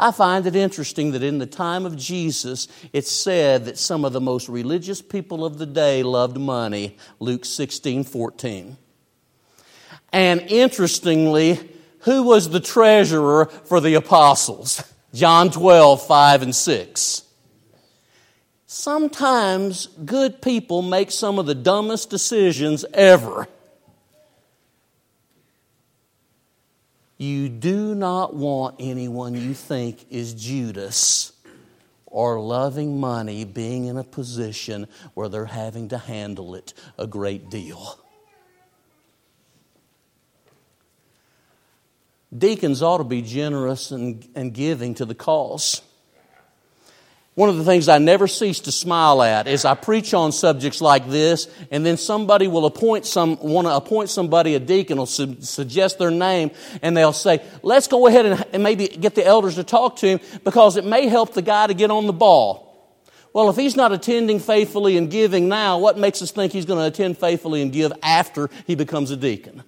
I 0.01 0.13
find 0.13 0.47
it 0.47 0.55
interesting 0.55 1.13
that 1.13 1.25
in 1.25 1.39
the 1.39 1.47
time 1.47 1.85
of 1.85 1.97
Jesus, 1.97 2.69
it's 2.93 3.11
said 3.11 3.65
that 3.65 3.79
some 3.79 4.05
of 4.05 4.13
the 4.13 4.21
most 4.21 4.49
religious 4.49 5.03
people 5.03 5.45
of 5.45 5.59
the 5.59 5.67
day 5.67 6.05
loved 6.05 6.37
money. 6.37 6.97
Luke 7.19 7.45
16 7.45 8.05
14. 8.05 8.77
And 10.13 10.41
interestingly, 10.43 11.59
who 12.01 12.23
was 12.23 12.51
the 12.51 12.61
treasurer 12.61 13.47
for 13.47 13.81
the 13.81 13.95
apostles? 13.95 14.83
John 15.13 15.51
12 15.51 16.07
5 16.07 16.43
and 16.43 16.55
6. 16.55 17.23
Sometimes 18.71 19.87
good 20.05 20.43
people 20.43 20.83
make 20.83 21.11
some 21.11 21.39
of 21.39 21.47
the 21.47 21.55
dumbest 21.55 22.11
decisions 22.11 22.85
ever. 22.93 23.49
You 27.17 27.49
do 27.49 27.95
not 27.95 28.35
want 28.37 28.77
anyone 28.79 29.35
you 29.35 29.55
think 29.55 30.05
is 30.11 30.35
Judas 30.35 31.33
or 32.05 32.39
loving 32.39 33.01
money 33.01 33.47
being 33.47 33.87
in 33.87 33.97
a 33.97 34.05
position 34.05 34.87
where 35.15 35.31
they're 35.31 35.47
having 35.47 35.89
to 35.89 35.97
handle 35.97 36.55
it 36.55 36.75
a 36.99 37.07
great 37.07 37.49
deal. 37.49 37.99
Deacons 42.37 42.83
ought 42.83 42.99
to 42.99 43.05
be 43.05 43.23
generous 43.23 43.93
and, 43.93 44.29
and 44.35 44.53
giving 44.53 44.95
to 44.97 45.07
the 45.07 45.15
cause. 45.15 45.81
One 47.39 47.49
of 47.49 47.57
the 47.57 47.63
things 47.63 47.89
I 47.89 47.99
never 47.99 48.27
cease 48.27 48.59
to 48.63 48.73
smile 48.73 49.23
at 49.23 49.47
is 49.47 49.65
I 49.65 49.77
preach 49.77 50.13
on 50.13 50.33
subjects 50.33 50.81
like 50.81 51.09
this, 51.09 51.47
and 51.71 51.87
then 51.87 51.97
somebody 51.97 52.49
will 52.49 52.67
appoint 52.67 53.07
some, 53.07 53.37
want 53.37 53.69
to 53.69 53.77
appoint 53.77 54.11
somebody 54.11 54.57
a 54.57 54.59
deacon, 54.59 54.99
will 54.99 55.07
su- 55.07 55.37
suggest 55.39 56.01
their 56.01 56.11
name, 56.11 56.51
and 56.83 56.97
they'll 56.97 57.13
say, 57.13 57.41
let's 57.63 57.87
go 57.87 58.09
ahead 58.09 58.27
and, 58.27 58.45
and 58.53 58.65
maybe 58.65 58.89
get 58.89 59.15
the 59.15 59.25
elders 59.25 59.55
to 59.55 59.63
talk 59.63 59.95
to 59.99 60.09
him 60.09 60.21
because 60.43 60.77
it 60.77 60.85
may 60.85 61.07
help 61.07 61.33
the 61.35 61.41
guy 61.41 61.69
to 61.69 61.75
get 61.75 61.93
on 61.93 62.09
the 62.09 62.13
ball. 62.13 62.93
Well, 63.33 63.49
if 63.51 63.55
he's 63.55 63.77
not 63.77 63.93
attending 63.93 64.41
faithfully 64.41 64.97
and 64.97 65.09
giving 65.09 65.49
now, 65.49 65.79
what 65.79 65.97
makes 65.97 66.21
us 66.21 66.33
think 66.33 66.53
he's 66.53 66.67
going 66.67 66.81
to 66.81 66.87
attend 66.87 67.19
faithfully 67.19 67.63
and 67.63 67.73
give 67.73 67.93
after 68.03 68.51
he 68.67 68.75
becomes 68.75 69.13
a 69.13 69.17
deacon? 69.17 69.63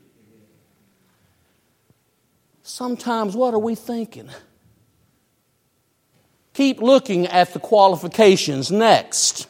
Sometimes, 2.65 3.37
what 3.37 3.55
are 3.55 3.61
we 3.61 3.77
thinking? 3.77 4.29
Keep 6.61 6.83
looking 6.83 7.27
at 7.27 7.55
the 7.55 7.59
qualifications 7.59 8.71
next. 8.71 9.49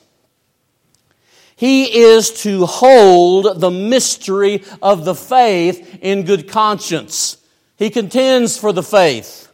He 1.56 2.02
is 2.02 2.30
to 2.44 2.66
hold 2.66 3.60
the 3.60 3.72
mystery 3.72 4.62
of 4.80 5.04
the 5.04 5.16
faith 5.16 5.98
in 6.02 6.22
good 6.22 6.46
conscience. 6.46 7.36
He 7.76 7.90
contends 7.90 8.56
for 8.56 8.72
the 8.72 8.84
faith. 8.84 9.50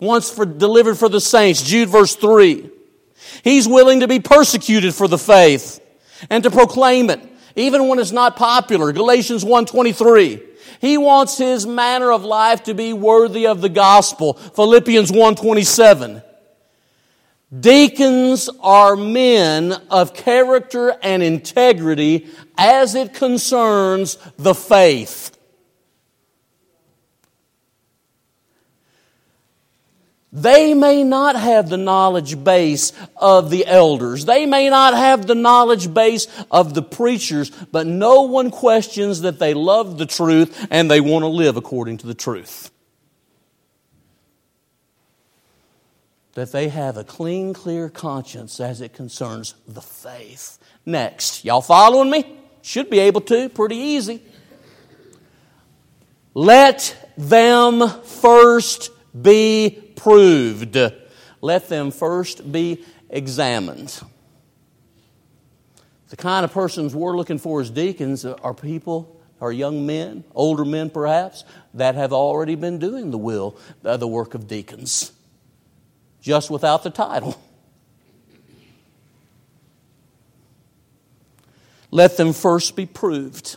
Once 0.00 0.28
for 0.28 0.44
delivered 0.44 0.96
for 0.98 1.08
the 1.08 1.20
saints, 1.20 1.62
Jude 1.62 1.88
verse 1.88 2.16
3. 2.16 2.68
He's 3.44 3.68
willing 3.68 4.00
to 4.00 4.08
be 4.08 4.18
persecuted 4.18 4.92
for 4.92 5.06
the 5.06 5.18
faith 5.18 5.78
and 6.28 6.42
to 6.42 6.50
proclaim 6.50 7.10
it, 7.10 7.20
even 7.54 7.86
when 7.86 8.00
it's 8.00 8.10
not 8.10 8.34
popular. 8.34 8.90
Galatians 8.90 9.44
1.23. 9.44 10.42
He 10.80 10.98
wants 10.98 11.38
his 11.38 11.64
manner 11.64 12.10
of 12.10 12.24
life 12.24 12.64
to 12.64 12.74
be 12.74 12.92
worthy 12.92 13.46
of 13.46 13.60
the 13.60 13.68
gospel. 13.68 14.32
Philippians 14.32 15.12
1.27. 15.12 16.24
Deacons 17.60 18.50
are 18.60 18.96
men 18.96 19.72
of 19.88 20.14
character 20.14 20.96
and 21.00 21.22
integrity 21.22 22.26
as 22.58 22.94
it 22.96 23.14
concerns 23.14 24.18
the 24.36 24.54
faith. 24.54 25.36
They 30.32 30.74
may 30.74 31.02
not 31.02 31.36
have 31.36 31.70
the 31.70 31.78
knowledge 31.78 32.42
base 32.44 32.92
of 33.16 33.48
the 33.48 33.64
elders. 33.64 34.26
They 34.26 34.44
may 34.44 34.68
not 34.68 34.92
have 34.92 35.26
the 35.26 35.34
knowledge 35.34 35.94
base 35.94 36.26
of 36.50 36.74
the 36.74 36.82
preachers, 36.82 37.50
but 37.50 37.86
no 37.86 38.22
one 38.22 38.50
questions 38.50 39.22
that 39.22 39.38
they 39.38 39.54
love 39.54 39.96
the 39.96 40.04
truth 40.04 40.66
and 40.70 40.90
they 40.90 41.00
want 41.00 41.22
to 41.22 41.28
live 41.28 41.56
according 41.56 41.98
to 41.98 42.06
the 42.06 42.14
truth. 42.14 42.70
That 46.36 46.52
they 46.52 46.68
have 46.68 46.98
a 46.98 47.02
clean, 47.02 47.54
clear 47.54 47.88
conscience 47.88 48.60
as 48.60 48.82
it 48.82 48.92
concerns 48.92 49.54
the 49.66 49.80
faith. 49.80 50.58
Next, 50.84 51.46
y'all 51.46 51.62
following 51.62 52.10
me? 52.10 52.36
Should 52.60 52.90
be 52.90 52.98
able 52.98 53.22
to, 53.22 53.48
pretty 53.48 53.76
easy. 53.76 54.22
Let 56.34 56.94
them 57.16 57.88
first 58.02 58.90
be 59.18 59.92
proved. 59.96 60.76
Let 61.40 61.70
them 61.70 61.90
first 61.90 62.52
be 62.52 62.84
examined. 63.08 63.98
The 66.10 66.16
kind 66.16 66.44
of 66.44 66.52
persons 66.52 66.94
we're 66.94 67.16
looking 67.16 67.38
for 67.38 67.62
as 67.62 67.70
deacons 67.70 68.26
are 68.26 68.52
people, 68.52 69.18
are 69.40 69.50
young 69.50 69.86
men, 69.86 70.22
older 70.34 70.66
men 70.66 70.90
perhaps, 70.90 71.44
that 71.72 71.94
have 71.94 72.12
already 72.12 72.56
been 72.56 72.78
doing 72.78 73.10
the 73.10 73.16
will, 73.16 73.56
the 73.80 74.06
work 74.06 74.34
of 74.34 74.46
deacons, 74.46 75.12
just 76.26 76.50
without 76.50 76.82
the 76.82 76.90
title. 76.90 77.40
Let 81.92 82.16
them 82.16 82.32
first 82.32 82.74
be 82.74 82.84
proved. 82.84 83.56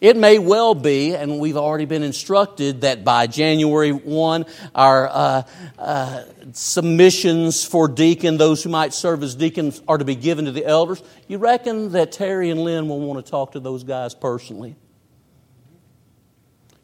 It 0.00 0.16
may 0.16 0.40
well 0.40 0.74
be, 0.74 1.14
and 1.14 1.38
we've 1.38 1.56
already 1.56 1.84
been 1.84 2.02
instructed, 2.02 2.80
that 2.80 3.04
by 3.04 3.28
January 3.28 3.92
1, 3.92 4.46
our 4.74 5.08
uh, 5.08 5.42
uh, 5.78 6.24
submissions 6.52 7.64
for 7.64 7.86
deacon, 7.86 8.36
those 8.36 8.64
who 8.64 8.68
might 8.68 8.92
serve 8.92 9.22
as 9.22 9.36
deacons, 9.36 9.80
are 9.86 9.96
to 9.96 10.04
be 10.04 10.16
given 10.16 10.46
to 10.46 10.52
the 10.52 10.66
elders. 10.66 11.00
You 11.28 11.38
reckon 11.38 11.92
that 11.92 12.10
Terry 12.10 12.50
and 12.50 12.60
Lynn 12.60 12.88
will 12.88 13.00
want 13.00 13.24
to 13.24 13.30
talk 13.30 13.52
to 13.52 13.60
those 13.60 13.84
guys 13.84 14.12
personally? 14.12 14.74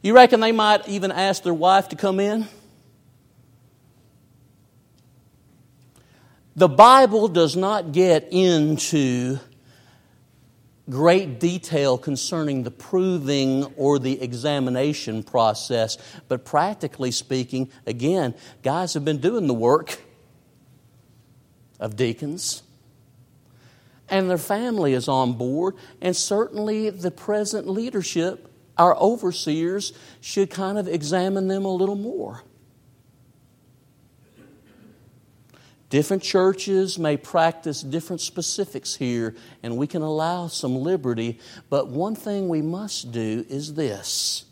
You 0.01 0.15
reckon 0.15 0.39
they 0.39 0.53
might 0.53 0.89
even 0.89 1.11
ask 1.11 1.43
their 1.43 1.53
wife 1.53 1.89
to 1.89 1.97
come 1.97 2.21
in? 2.21 2.47
The 6.61 6.69
Bible 6.69 7.29
does 7.29 7.57
not 7.57 7.93
get 7.93 8.29
into 8.31 9.39
great 10.91 11.41
detail 11.41 11.97
concerning 11.97 12.65
the 12.65 12.71
proving 12.71 13.65
or 13.79 13.99
the 13.99 14.21
examination 14.21 15.23
process. 15.23 15.97
But 16.29 16.45
practically 16.45 17.13
speaking, 17.13 17.71
again, 17.87 18.35
guys 18.63 18.93
have 18.93 19.07
been 19.07 19.21
doing 19.23 19.47
the 19.47 19.55
work 19.55 20.03
of 21.79 21.97
deacons. 21.97 22.63
And 24.11 24.29
their 24.29 24.37
family 24.37 24.93
is 24.93 25.09
on 25.09 25.33
board, 25.33 25.77
and 26.03 26.15
certainly 26.15 26.91
the 26.91 27.11
present 27.11 27.71
leadership, 27.71 28.53
our 28.77 28.95
overseers, 28.99 29.95
should 30.21 30.51
kind 30.51 30.77
of 30.77 30.89
examine 30.89 31.49
them 31.49 31.65
a 31.65 31.73
little 31.73 31.97
more. 31.97 32.43
Different 35.91 36.23
churches 36.23 37.01
may 37.01 37.17
practice 37.17 37.83
different 37.83 38.21
specifics 38.21 38.95
here, 38.95 39.35
and 39.63 39.77
we 39.77 39.89
can 39.89 40.03
allow 40.03 40.47
some 40.47 40.77
liberty. 40.77 41.41
But 41.69 41.89
one 41.89 42.15
thing 42.15 42.49
we 42.49 42.63
must 42.63 43.11
do 43.11 43.45
is 43.49 43.75
this 43.75 44.45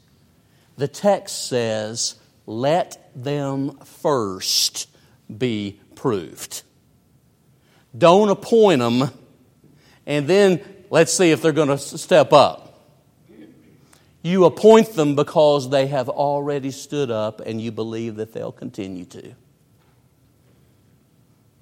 the 0.77 0.89
text 0.89 1.49
says, 1.49 2.17
let 2.47 3.11
them 3.15 3.79
first 3.85 4.89
be 5.37 5.81
proved. 5.95 6.63
Don't 7.97 8.31
appoint 8.31 8.81
them, 8.81 9.11
and 10.07 10.27
then 10.27 10.61
let's 10.91 11.13
see 11.13 11.31
if 11.31 11.41
they're 11.41 11.53
going 11.53 11.69
to 11.69 11.79
step 11.79 12.33
up. 12.33 12.65
You 14.23 14.45
appoint 14.45 14.95
them 14.95 15.15
because 15.15 15.71
they 15.71 15.87
have 15.87 16.09
already 16.09 16.73
stood 16.73 17.11
up 17.13 17.41
and 17.41 17.61
you 17.61 17.71
believe 17.71 18.17
that 18.17 18.33
they'll 18.33 18.51
continue 18.51 19.05
to. 19.07 19.35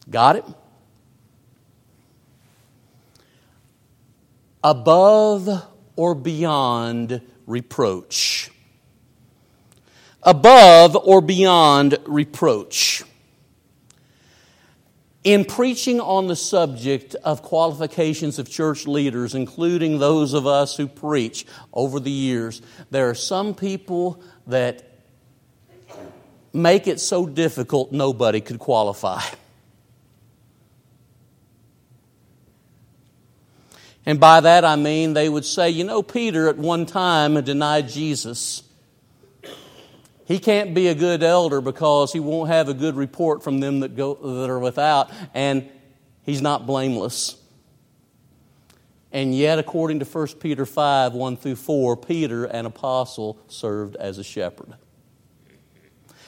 Got 0.08 0.36
it? 0.36 0.44
Above 4.62 5.64
or 5.96 6.14
beyond 6.14 7.20
reproach. 7.46 8.50
Above 10.22 10.96
or 10.96 11.20
beyond 11.20 11.98
reproach. 12.06 13.02
In 15.22 15.44
preaching 15.44 16.00
on 16.00 16.28
the 16.28 16.36
subject 16.36 17.16
of 17.24 17.42
qualifications 17.42 18.38
of 18.38 18.48
church 18.48 18.86
leaders, 18.86 19.34
including 19.34 19.98
those 19.98 20.34
of 20.34 20.46
us 20.46 20.76
who 20.76 20.86
preach 20.86 21.46
over 21.72 21.98
the 21.98 22.12
years, 22.12 22.62
there 22.92 23.10
are 23.10 23.14
some 23.14 23.52
people 23.52 24.22
that 24.46 24.84
make 26.52 26.86
it 26.86 27.00
so 27.00 27.26
difficult 27.26 27.90
nobody 27.90 28.40
could 28.40 28.60
qualify. 28.60 29.20
And 34.06 34.20
by 34.20 34.40
that 34.40 34.64
I 34.64 34.76
mean 34.76 35.12
they 35.12 35.28
would 35.28 35.44
say, 35.44 35.68
you 35.70 35.84
know, 35.84 36.02
Peter 36.02 36.48
at 36.48 36.56
one 36.56 36.86
time 36.86 37.34
denied 37.42 37.88
Jesus. 37.88 38.62
He 40.24 40.38
can't 40.38 40.74
be 40.74 40.88
a 40.88 40.94
good 40.94 41.22
elder 41.22 41.60
because 41.60 42.12
he 42.12 42.20
won't 42.20 42.48
have 42.48 42.68
a 42.68 42.74
good 42.74 42.96
report 42.96 43.44
from 43.44 43.60
them 43.60 43.80
that, 43.80 43.96
go, 43.96 44.14
that 44.14 44.50
are 44.50 44.58
without, 44.58 45.10
and 45.34 45.68
he's 46.22 46.42
not 46.42 46.66
blameless. 46.66 47.36
And 49.12 49.34
yet, 49.34 49.58
according 49.58 50.00
to 50.00 50.04
1 50.04 50.26
Peter 50.40 50.66
5 50.66 51.14
1 51.14 51.36
through 51.36 51.56
4, 51.56 51.96
Peter, 51.96 52.44
an 52.44 52.66
apostle, 52.66 53.38
served 53.48 53.96
as 53.96 54.18
a 54.18 54.24
shepherd. 54.24 54.74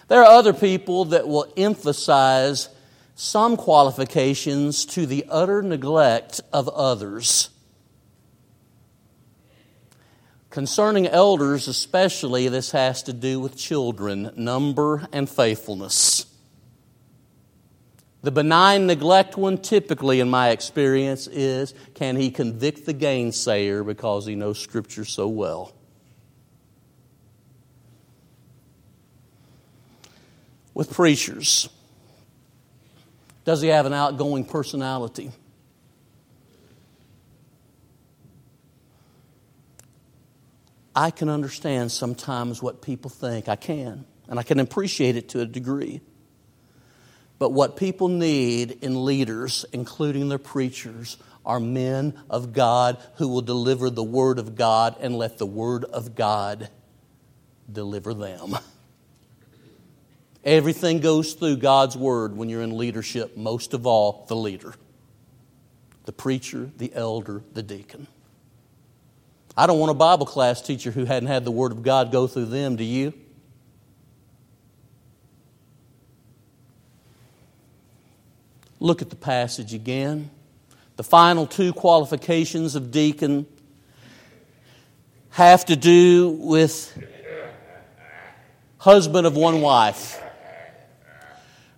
There 0.07 0.23
are 0.23 0.39
other 0.39 0.55
people 0.55 1.07
that 1.07 1.29
will 1.29 1.53
emphasize 1.57 2.69
some 3.15 3.57
qualifications 3.57 4.87
to 4.87 5.07
the 5.07 5.27
utter 5.29 5.61
neglect 5.61 6.41
of 6.53 6.69
others. 6.69 7.51
Concerning 10.59 11.07
elders, 11.07 11.69
especially, 11.69 12.49
this 12.49 12.73
has 12.73 13.05
to 13.05 13.13
do 13.13 13.39
with 13.39 13.57
children, 13.57 14.33
number, 14.35 15.07
and 15.13 15.31
faithfulness. 15.31 16.27
The 18.23 18.33
benign 18.33 18.89
neglect 18.89 19.37
one, 19.37 19.59
typically 19.59 20.19
in 20.19 20.29
my 20.29 20.49
experience, 20.49 21.29
is 21.29 21.75
can 21.95 22.17
he 22.17 22.33
convict 22.33 22.87
the 22.87 22.93
gainsayer 22.93 23.87
because 23.87 24.27
he 24.27 24.35
knows 24.35 24.59
Scripture 24.59 25.05
so 25.05 25.29
well? 25.29 25.77
With 30.75 30.93
preachers, 30.93 31.69
does 33.45 33.63
he 33.63 33.69
have 33.69 33.87
an 33.87 33.93
outgoing 33.93 34.45
personality? 34.45 35.31
I 40.99 41.13
can 41.13 41.29
understand 41.29 41.93
sometimes 41.93 42.61
what 42.61 42.83
people 42.83 43.09
think. 43.09 43.49
I 43.49 43.55
can. 43.55 44.05
And 44.29 44.37
I 44.37 44.43
can 44.43 44.59
appreciate 44.59 45.15
it 45.15 45.29
to 45.29 45.41
a 45.41 45.47
degree. 45.47 46.01
But 47.39 47.53
what 47.53 47.77
people 47.77 48.09
need 48.09 48.73
in 48.83 49.05
leaders, 49.05 49.65
including 49.73 50.29
their 50.29 50.41
preachers, 50.41 51.17
are 51.47 51.61
men 51.61 52.19
of 52.29 52.53
God 52.53 52.99
who 53.15 53.29
will 53.29 53.43
deliver 53.43 53.91
the 53.91 54.03
Word 54.03 54.41
of 54.41 54.57
God 54.57 54.97
and 54.99 55.17
let 55.17 55.39
the 55.39 55.47
Word 55.47 55.85
of 55.85 56.17
God 56.17 56.69
deliver 57.71 58.13
them. 58.13 58.57
Everything 60.45 60.99
goes 60.99 61.35
through 61.35 61.59
God's 61.59 61.97
Word 61.97 62.37
when 62.37 62.49
you're 62.49 62.63
in 62.63 62.77
leadership, 62.77 63.37
most 63.37 63.73
of 63.73 63.87
all, 63.87 64.27
the 64.29 64.37
leader 64.37 64.75
the 66.07 66.13
preacher, 66.13 66.71
the 66.79 66.91
elder, 66.95 67.43
the 67.53 67.63
deacon. 67.63 68.07
I 69.59 69.67
don't 69.67 69.81
want 69.81 69.91
a 69.91 69.95
Bible 69.95 70.25
class 70.25 70.63
teacher 70.63 70.93
who 70.93 71.05
hadn't 71.05 71.27
had 71.27 71.45
the 71.45 71.51
Word 71.51 71.73
of 71.73 71.83
God 71.83 72.13
go 72.13 72.29
through 72.29 72.45
them, 72.45 72.77
do 72.77 72.85
you? 72.85 73.13
Look 78.79 79.03
at 79.03 79.11
the 79.11 79.17
passage 79.17 79.75
again. 79.75 80.31
The 80.95 81.03
final 81.03 81.45
two 81.45 81.73
qualifications 81.73 82.77
of 82.77 82.93
deacon 82.93 83.47
have 85.31 85.67
to 85.67 85.75
do 85.75 86.29
with 86.29 86.97
husband 88.79 89.27
of 89.27 89.35
one 89.35 89.61
wife. 89.61 90.23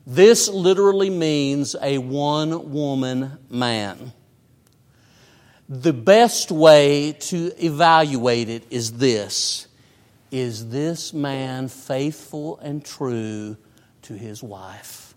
This 0.06 0.48
literally 0.48 1.08
means 1.08 1.74
a 1.80 1.96
one 1.96 2.72
woman 2.72 3.38
man. 3.48 4.12
The 5.70 5.92
best 5.92 6.50
way 6.50 7.12
to 7.12 7.52
evaluate 7.64 8.48
it 8.48 8.64
is 8.70 8.94
this 8.94 9.68
Is 10.32 10.70
this 10.70 11.14
man 11.14 11.68
faithful 11.68 12.58
and 12.58 12.84
true 12.84 13.56
to 14.02 14.14
his 14.14 14.42
wife? 14.42 15.14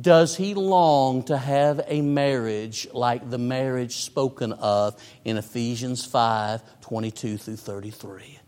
Does 0.00 0.36
he 0.36 0.54
long 0.54 1.22
to 1.24 1.38
have 1.38 1.80
a 1.86 2.02
marriage 2.02 2.88
like 2.92 3.30
the 3.30 3.38
marriage 3.38 3.98
spoken 3.98 4.52
of 4.54 5.00
in 5.24 5.36
Ephesians 5.36 6.04
5 6.04 6.80
22 6.80 7.38
through 7.38 7.56
33? 7.56 8.40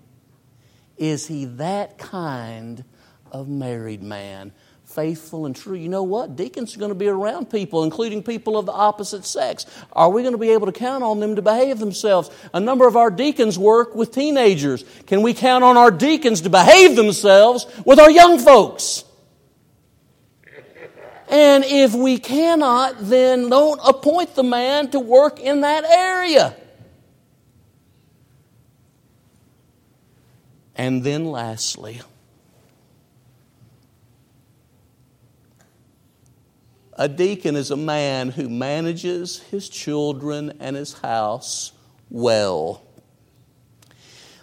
Is 0.96 1.28
he 1.28 1.44
that 1.44 1.96
kind 1.96 2.84
of 3.30 3.48
married 3.48 4.02
man? 4.02 4.52
Faithful 4.90 5.46
and 5.46 5.54
true. 5.54 5.76
You 5.76 5.88
know 5.88 6.02
what? 6.02 6.36
Deacons 6.36 6.74
are 6.74 6.78
going 6.78 6.90
to 6.90 6.96
be 6.96 7.08
around 7.08 7.50
people, 7.50 7.84
including 7.84 8.22
people 8.22 8.58
of 8.58 8.66
the 8.66 8.72
opposite 8.72 9.24
sex. 9.24 9.64
Are 9.92 10.10
we 10.10 10.22
going 10.22 10.32
to 10.32 10.38
be 10.38 10.50
able 10.50 10.66
to 10.66 10.72
count 10.72 11.04
on 11.04 11.20
them 11.20 11.36
to 11.36 11.42
behave 11.42 11.78
themselves? 11.78 12.30
A 12.52 12.60
number 12.60 12.86
of 12.86 12.96
our 12.96 13.10
deacons 13.10 13.58
work 13.58 13.94
with 13.94 14.12
teenagers. 14.12 14.84
Can 15.06 15.22
we 15.22 15.32
count 15.32 15.62
on 15.62 15.76
our 15.76 15.90
deacons 15.90 16.40
to 16.42 16.50
behave 16.50 16.96
themselves 16.96 17.66
with 17.86 18.00
our 18.00 18.10
young 18.10 18.38
folks? 18.38 19.04
And 21.28 21.64
if 21.64 21.94
we 21.94 22.18
cannot, 22.18 22.96
then 22.98 23.48
don't 23.48 23.80
appoint 23.84 24.34
the 24.34 24.42
man 24.42 24.90
to 24.90 24.98
work 24.98 25.38
in 25.38 25.60
that 25.60 25.84
area. 25.84 26.56
And 30.74 31.04
then 31.04 31.26
lastly, 31.26 32.00
a 37.00 37.08
deacon 37.08 37.56
is 37.56 37.70
a 37.70 37.78
man 37.78 38.28
who 38.28 38.46
manages 38.46 39.38
his 39.44 39.70
children 39.70 40.52
and 40.60 40.76
his 40.76 40.92
house 40.92 41.72
well. 42.10 42.84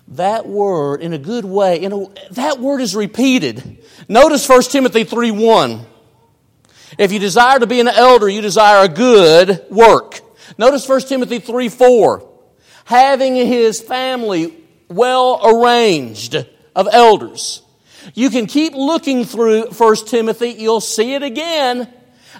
That 0.07 0.47
word, 0.47 1.03
in 1.03 1.13
a 1.13 1.19
good 1.19 1.45
way, 1.45 1.83
in 1.83 1.93
a, 1.93 2.07
that 2.31 2.59
word 2.59 2.81
is 2.81 2.95
repeated. 2.95 3.85
Notice 4.09 4.49
1 4.49 4.63
Timothy 4.63 5.03
3 5.03 5.29
1. 5.29 5.85
If 6.97 7.11
you 7.11 7.19
desire 7.19 7.59
to 7.59 7.67
be 7.67 7.79
an 7.79 7.89
elder, 7.89 8.27
you 8.27 8.41
desire 8.41 8.85
a 8.85 8.89
good 8.89 9.63
work. 9.69 10.21
Notice 10.57 10.89
1 10.89 11.01
Timothy 11.01 11.37
3 11.37 11.69
4. 11.69 12.27
Having 12.85 13.35
his 13.35 13.79
family 13.79 14.55
well 14.87 15.41
arranged 15.43 16.43
of 16.75 16.87
elders. 16.91 17.61
You 18.15 18.31
can 18.31 18.47
keep 18.47 18.73
looking 18.73 19.25
through 19.25 19.67
1 19.67 19.95
Timothy, 20.07 20.55
you'll 20.57 20.81
see 20.81 21.13
it 21.13 21.21
again, 21.21 21.93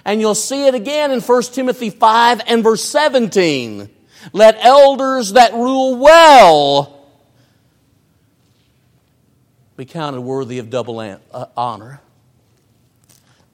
and 0.04 0.20
you'll 0.20 0.34
see 0.34 0.66
it 0.66 0.74
again 0.74 1.10
in 1.10 1.20
1 1.20 1.42
Timothy 1.44 1.90
5 1.90 2.42
and 2.46 2.62
verse 2.62 2.84
17. 2.84 3.88
Let 4.32 4.58
elders 4.64 5.32
that 5.32 5.54
rule 5.54 5.96
well 5.96 7.06
be 9.76 9.84
counted 9.84 10.20
worthy 10.20 10.58
of 10.58 10.70
double 10.70 10.98
uh, 11.00 11.46
honor 11.56 12.00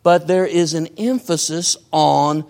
but 0.05 0.29
there 0.29 0.47
is 0.47 0.75
an 0.75 0.87
emphasis 0.99 1.77
on 1.91 2.45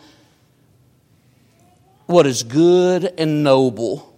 what 2.06 2.26
is 2.26 2.42
good 2.42 3.04
and 3.16 3.42
noble. 3.42 4.13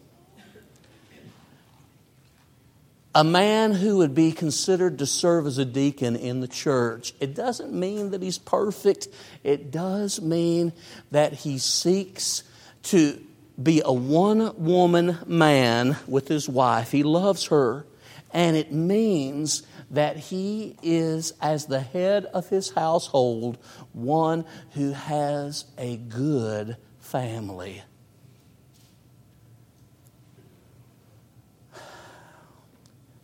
A 3.17 3.25
man 3.25 3.73
who 3.73 3.97
would 3.97 4.15
be 4.15 4.31
considered 4.31 4.99
to 4.99 5.07
serve 5.07 5.47
as 5.47 5.57
a 5.57 5.65
deacon 5.65 6.17
in 6.17 6.41
the 6.41 6.47
church, 6.47 7.15
it 7.19 7.35
doesn't 7.35 7.73
mean 7.73 8.11
that 8.11 8.21
he's 8.21 8.37
perfect. 8.37 9.09
It 9.43 9.71
does 9.71 10.21
mean 10.21 10.75
that 11.13 11.33
he 11.33 11.57
seeks 11.57 12.43
to 12.83 13.19
be 13.61 13.81
a 13.83 13.91
one 13.91 14.63
woman 14.63 15.17
man 15.25 15.97
with 16.07 16.29
his 16.29 16.47
wife. 16.47 16.93
He 16.93 17.05
loves 17.05 17.47
her. 17.47 17.87
And 18.35 18.55
it 18.55 18.71
means 18.71 19.63
that 19.91 20.19
he 20.19 20.77
is, 20.83 21.33
as 21.41 21.65
the 21.65 21.81
head 21.81 22.27
of 22.27 22.51
his 22.51 22.69
household, 22.73 23.57
one 23.95 24.45
who 24.73 24.93
has 24.93 25.65
a 25.79 25.97
good 25.97 26.77
family. 27.01 27.83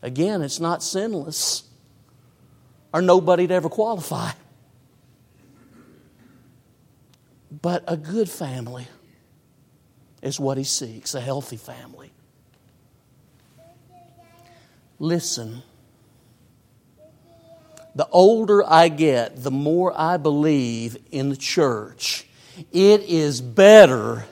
Again, 0.03 0.43
it's 0.43 0.61
not 0.61 0.83
sinless, 0.83 1.63
or 2.93 3.01
nobody'd 3.01 3.51
ever 3.51 3.69
qualify. 3.69 4.33
But 7.63 7.85
a 7.87 7.97
good 7.97 8.29
family 8.29 8.89
is 10.21 10.41
what 10.41 10.59
he 10.59 10.65
seeks, 10.65 11.15
a 11.15 11.21
healthy 11.21 11.57
family. 11.57 12.13
Listen 14.99 15.63
the 17.95 18.09
older 18.11 18.65
I 18.67 18.89
get, 18.89 19.43
the 19.43 19.51
more 19.51 19.93
I 19.95 20.17
believe 20.17 20.97
in 21.11 21.29
the 21.29 21.37
church. 21.37 22.27
It 22.73 23.03
is 23.03 23.41
better 23.41 24.25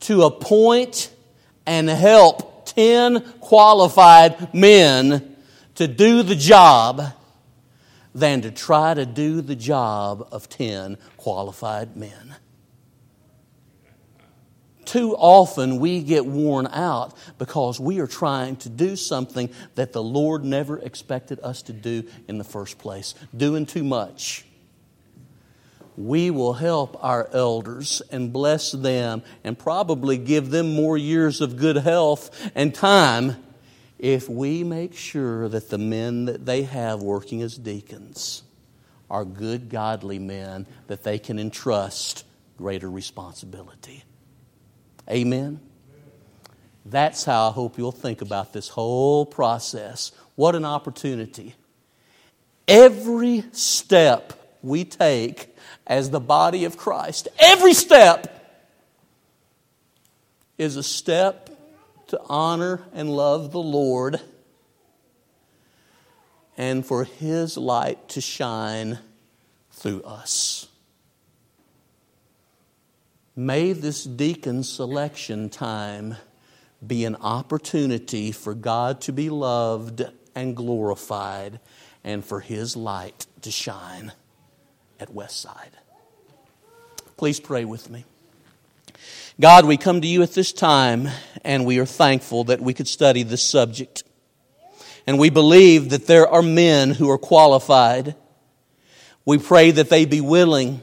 to 0.00 0.22
appoint 0.22 1.12
and 1.66 1.88
help 1.88 2.47
10 2.78 3.20
qualified 3.40 4.54
men 4.54 5.36
to 5.74 5.88
do 5.88 6.22
the 6.22 6.36
job 6.36 7.02
than 8.14 8.40
to 8.42 8.52
try 8.52 8.94
to 8.94 9.04
do 9.04 9.40
the 9.40 9.56
job 9.56 10.28
of 10.30 10.48
10 10.48 10.96
qualified 11.16 11.96
men. 11.96 12.36
Too 14.84 15.16
often 15.16 15.80
we 15.80 16.04
get 16.04 16.24
worn 16.24 16.68
out 16.68 17.16
because 17.36 17.80
we 17.80 17.98
are 17.98 18.06
trying 18.06 18.54
to 18.58 18.68
do 18.68 18.94
something 18.94 19.50
that 19.74 19.92
the 19.92 20.02
Lord 20.02 20.44
never 20.44 20.78
expected 20.78 21.40
us 21.42 21.62
to 21.62 21.72
do 21.72 22.04
in 22.28 22.38
the 22.38 22.44
first 22.44 22.78
place, 22.78 23.16
doing 23.36 23.66
too 23.66 23.82
much. 23.82 24.44
We 25.98 26.30
will 26.30 26.52
help 26.52 26.96
our 27.02 27.28
elders 27.32 28.02
and 28.12 28.32
bless 28.32 28.70
them 28.70 29.24
and 29.42 29.58
probably 29.58 30.16
give 30.16 30.50
them 30.50 30.76
more 30.76 30.96
years 30.96 31.40
of 31.40 31.56
good 31.56 31.74
health 31.74 32.52
and 32.54 32.72
time 32.72 33.34
if 33.98 34.28
we 34.28 34.62
make 34.62 34.94
sure 34.94 35.48
that 35.48 35.70
the 35.70 35.78
men 35.78 36.26
that 36.26 36.46
they 36.46 36.62
have 36.62 37.02
working 37.02 37.42
as 37.42 37.58
deacons 37.58 38.44
are 39.10 39.24
good, 39.24 39.70
godly 39.70 40.20
men 40.20 40.68
that 40.86 41.02
they 41.02 41.18
can 41.18 41.36
entrust 41.36 42.24
greater 42.56 42.88
responsibility. 42.88 44.04
Amen? 45.10 45.58
That's 46.86 47.24
how 47.24 47.48
I 47.48 47.52
hope 47.52 47.76
you'll 47.76 47.90
think 47.90 48.22
about 48.22 48.52
this 48.52 48.68
whole 48.68 49.26
process. 49.26 50.12
What 50.36 50.54
an 50.54 50.64
opportunity. 50.64 51.56
Every 52.68 53.42
step 53.50 54.32
we 54.62 54.84
take 54.84 55.56
as 55.88 56.10
the 56.10 56.20
body 56.20 56.64
of 56.64 56.76
Christ, 56.76 57.28
every 57.38 57.72
step 57.72 58.34
is 60.58 60.76
a 60.76 60.82
step 60.82 61.48
to 62.08 62.20
honor 62.28 62.82
and 62.92 63.10
love 63.10 63.52
the 63.52 63.60
Lord 63.60 64.20
and 66.58 66.84
for 66.84 67.04
His 67.04 67.56
light 67.56 68.08
to 68.10 68.20
shine 68.20 68.98
through 69.72 70.02
us. 70.02 70.66
May 73.34 73.72
this 73.72 74.04
deacon 74.04 74.64
selection 74.64 75.48
time 75.48 76.16
be 76.84 77.04
an 77.04 77.16
opportunity 77.16 78.32
for 78.32 78.52
God 78.52 79.00
to 79.02 79.12
be 79.12 79.30
loved 79.30 80.02
and 80.34 80.56
glorified 80.56 81.60
and 82.02 82.24
for 82.24 82.40
His 82.40 82.76
light 82.76 83.26
to 83.42 83.50
shine 83.50 84.12
at 85.00 85.14
Westside. 85.14 85.72
Please 87.16 87.40
pray 87.40 87.64
with 87.64 87.90
me. 87.90 88.04
God, 89.40 89.66
we 89.66 89.76
come 89.76 90.00
to 90.00 90.06
you 90.06 90.22
at 90.22 90.32
this 90.32 90.52
time 90.52 91.08
and 91.44 91.64
we 91.64 91.78
are 91.78 91.86
thankful 91.86 92.44
that 92.44 92.60
we 92.60 92.74
could 92.74 92.88
study 92.88 93.22
this 93.22 93.42
subject. 93.42 94.02
And 95.06 95.18
we 95.18 95.30
believe 95.30 95.90
that 95.90 96.06
there 96.06 96.28
are 96.28 96.42
men 96.42 96.90
who 96.90 97.10
are 97.10 97.18
qualified. 97.18 98.14
We 99.24 99.38
pray 99.38 99.70
that 99.70 99.88
they 99.88 100.04
be 100.04 100.20
willing 100.20 100.82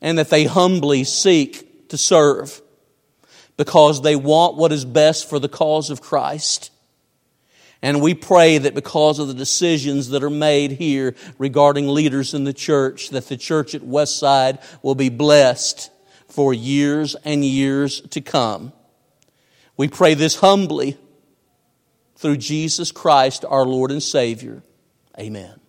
and 0.00 0.18
that 0.18 0.30
they 0.30 0.44
humbly 0.44 1.04
seek 1.04 1.88
to 1.88 1.98
serve 1.98 2.62
because 3.56 4.02
they 4.02 4.16
want 4.16 4.56
what 4.56 4.72
is 4.72 4.84
best 4.84 5.28
for 5.28 5.38
the 5.38 5.48
cause 5.48 5.90
of 5.90 6.00
Christ. 6.00 6.70
And 7.86 8.00
we 8.00 8.14
pray 8.14 8.58
that 8.58 8.74
because 8.74 9.20
of 9.20 9.28
the 9.28 9.34
decisions 9.34 10.08
that 10.08 10.24
are 10.24 10.28
made 10.28 10.72
here 10.72 11.14
regarding 11.38 11.86
leaders 11.86 12.34
in 12.34 12.42
the 12.42 12.52
church, 12.52 13.10
that 13.10 13.28
the 13.28 13.36
church 13.36 13.76
at 13.76 13.80
Westside 13.82 14.60
will 14.82 14.96
be 14.96 15.08
blessed 15.08 15.92
for 16.26 16.52
years 16.52 17.14
and 17.24 17.44
years 17.44 18.00
to 18.00 18.20
come. 18.20 18.72
We 19.76 19.86
pray 19.86 20.14
this 20.14 20.34
humbly 20.34 20.96
through 22.16 22.38
Jesus 22.38 22.90
Christ, 22.90 23.44
our 23.48 23.64
Lord 23.64 23.92
and 23.92 24.02
Savior. 24.02 24.64
Amen. 25.16 25.60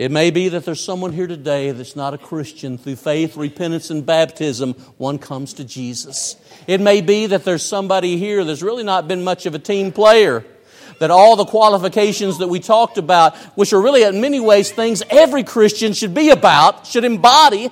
It 0.00 0.10
may 0.10 0.30
be 0.30 0.48
that 0.48 0.64
there's 0.64 0.82
someone 0.82 1.12
here 1.12 1.26
today 1.26 1.72
that's 1.72 1.94
not 1.94 2.14
a 2.14 2.18
Christian. 2.18 2.78
Through 2.78 2.96
faith, 2.96 3.36
repentance, 3.36 3.90
and 3.90 4.06
baptism, 4.06 4.72
one 4.96 5.18
comes 5.18 5.52
to 5.52 5.64
Jesus. 5.64 6.36
It 6.66 6.80
may 6.80 7.02
be 7.02 7.26
that 7.26 7.44
there's 7.44 7.62
somebody 7.62 8.16
here 8.16 8.42
that's 8.42 8.62
really 8.62 8.82
not 8.82 9.08
been 9.08 9.22
much 9.22 9.44
of 9.44 9.54
a 9.54 9.58
team 9.58 9.92
player. 9.92 10.42
That 11.00 11.10
all 11.10 11.36
the 11.36 11.44
qualifications 11.44 12.38
that 12.38 12.48
we 12.48 12.60
talked 12.60 12.96
about, 12.96 13.36
which 13.58 13.74
are 13.74 13.82
really 13.82 14.02
in 14.02 14.22
many 14.22 14.40
ways 14.40 14.70
things 14.70 15.02
every 15.10 15.44
Christian 15.44 15.92
should 15.92 16.14
be 16.14 16.30
about, 16.30 16.86
should 16.86 17.04
embody. 17.04 17.68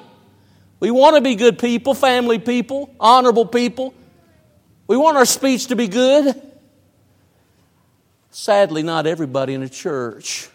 We 0.81 0.91
want 0.91 1.17
to 1.17 1.23
be 1.23 1.35
good 1.35 1.59
people, 1.59 1.95
family 1.95 2.39
people, 2.39 2.95
honorable 3.01 3.47
people. 3.47 3.95
We 4.87 4.99
want 4.99 5.17
our 5.17 5.25
speech 5.25 5.69
to 5.69 5.77
be 5.77 5.89
good. 5.89 6.39
Sadly, 8.31 8.83
not 8.83 9.07
everybody 9.07 9.55
in 9.55 9.63
a 9.63 9.69
church 9.71 10.51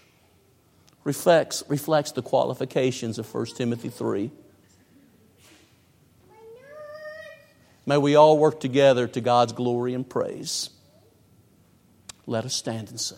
reflects, 1.03 1.63
reflects 1.67 2.11
the 2.11 2.21
qualifications 2.21 3.19
of 3.19 3.33
1 3.33 3.45
Timothy 3.57 3.89
3. 3.89 4.31
May 7.85 7.97
we 7.97 8.15
all 8.15 8.37
work 8.37 8.59
together 8.59 9.07
to 9.07 9.21
God's 9.21 9.51
glory 9.51 9.93
and 9.93 10.07
praise. 10.07 10.69
Let 12.25 12.45
us 12.45 12.53
stand 12.53 12.89
and 12.89 12.99
sing. 12.99 13.17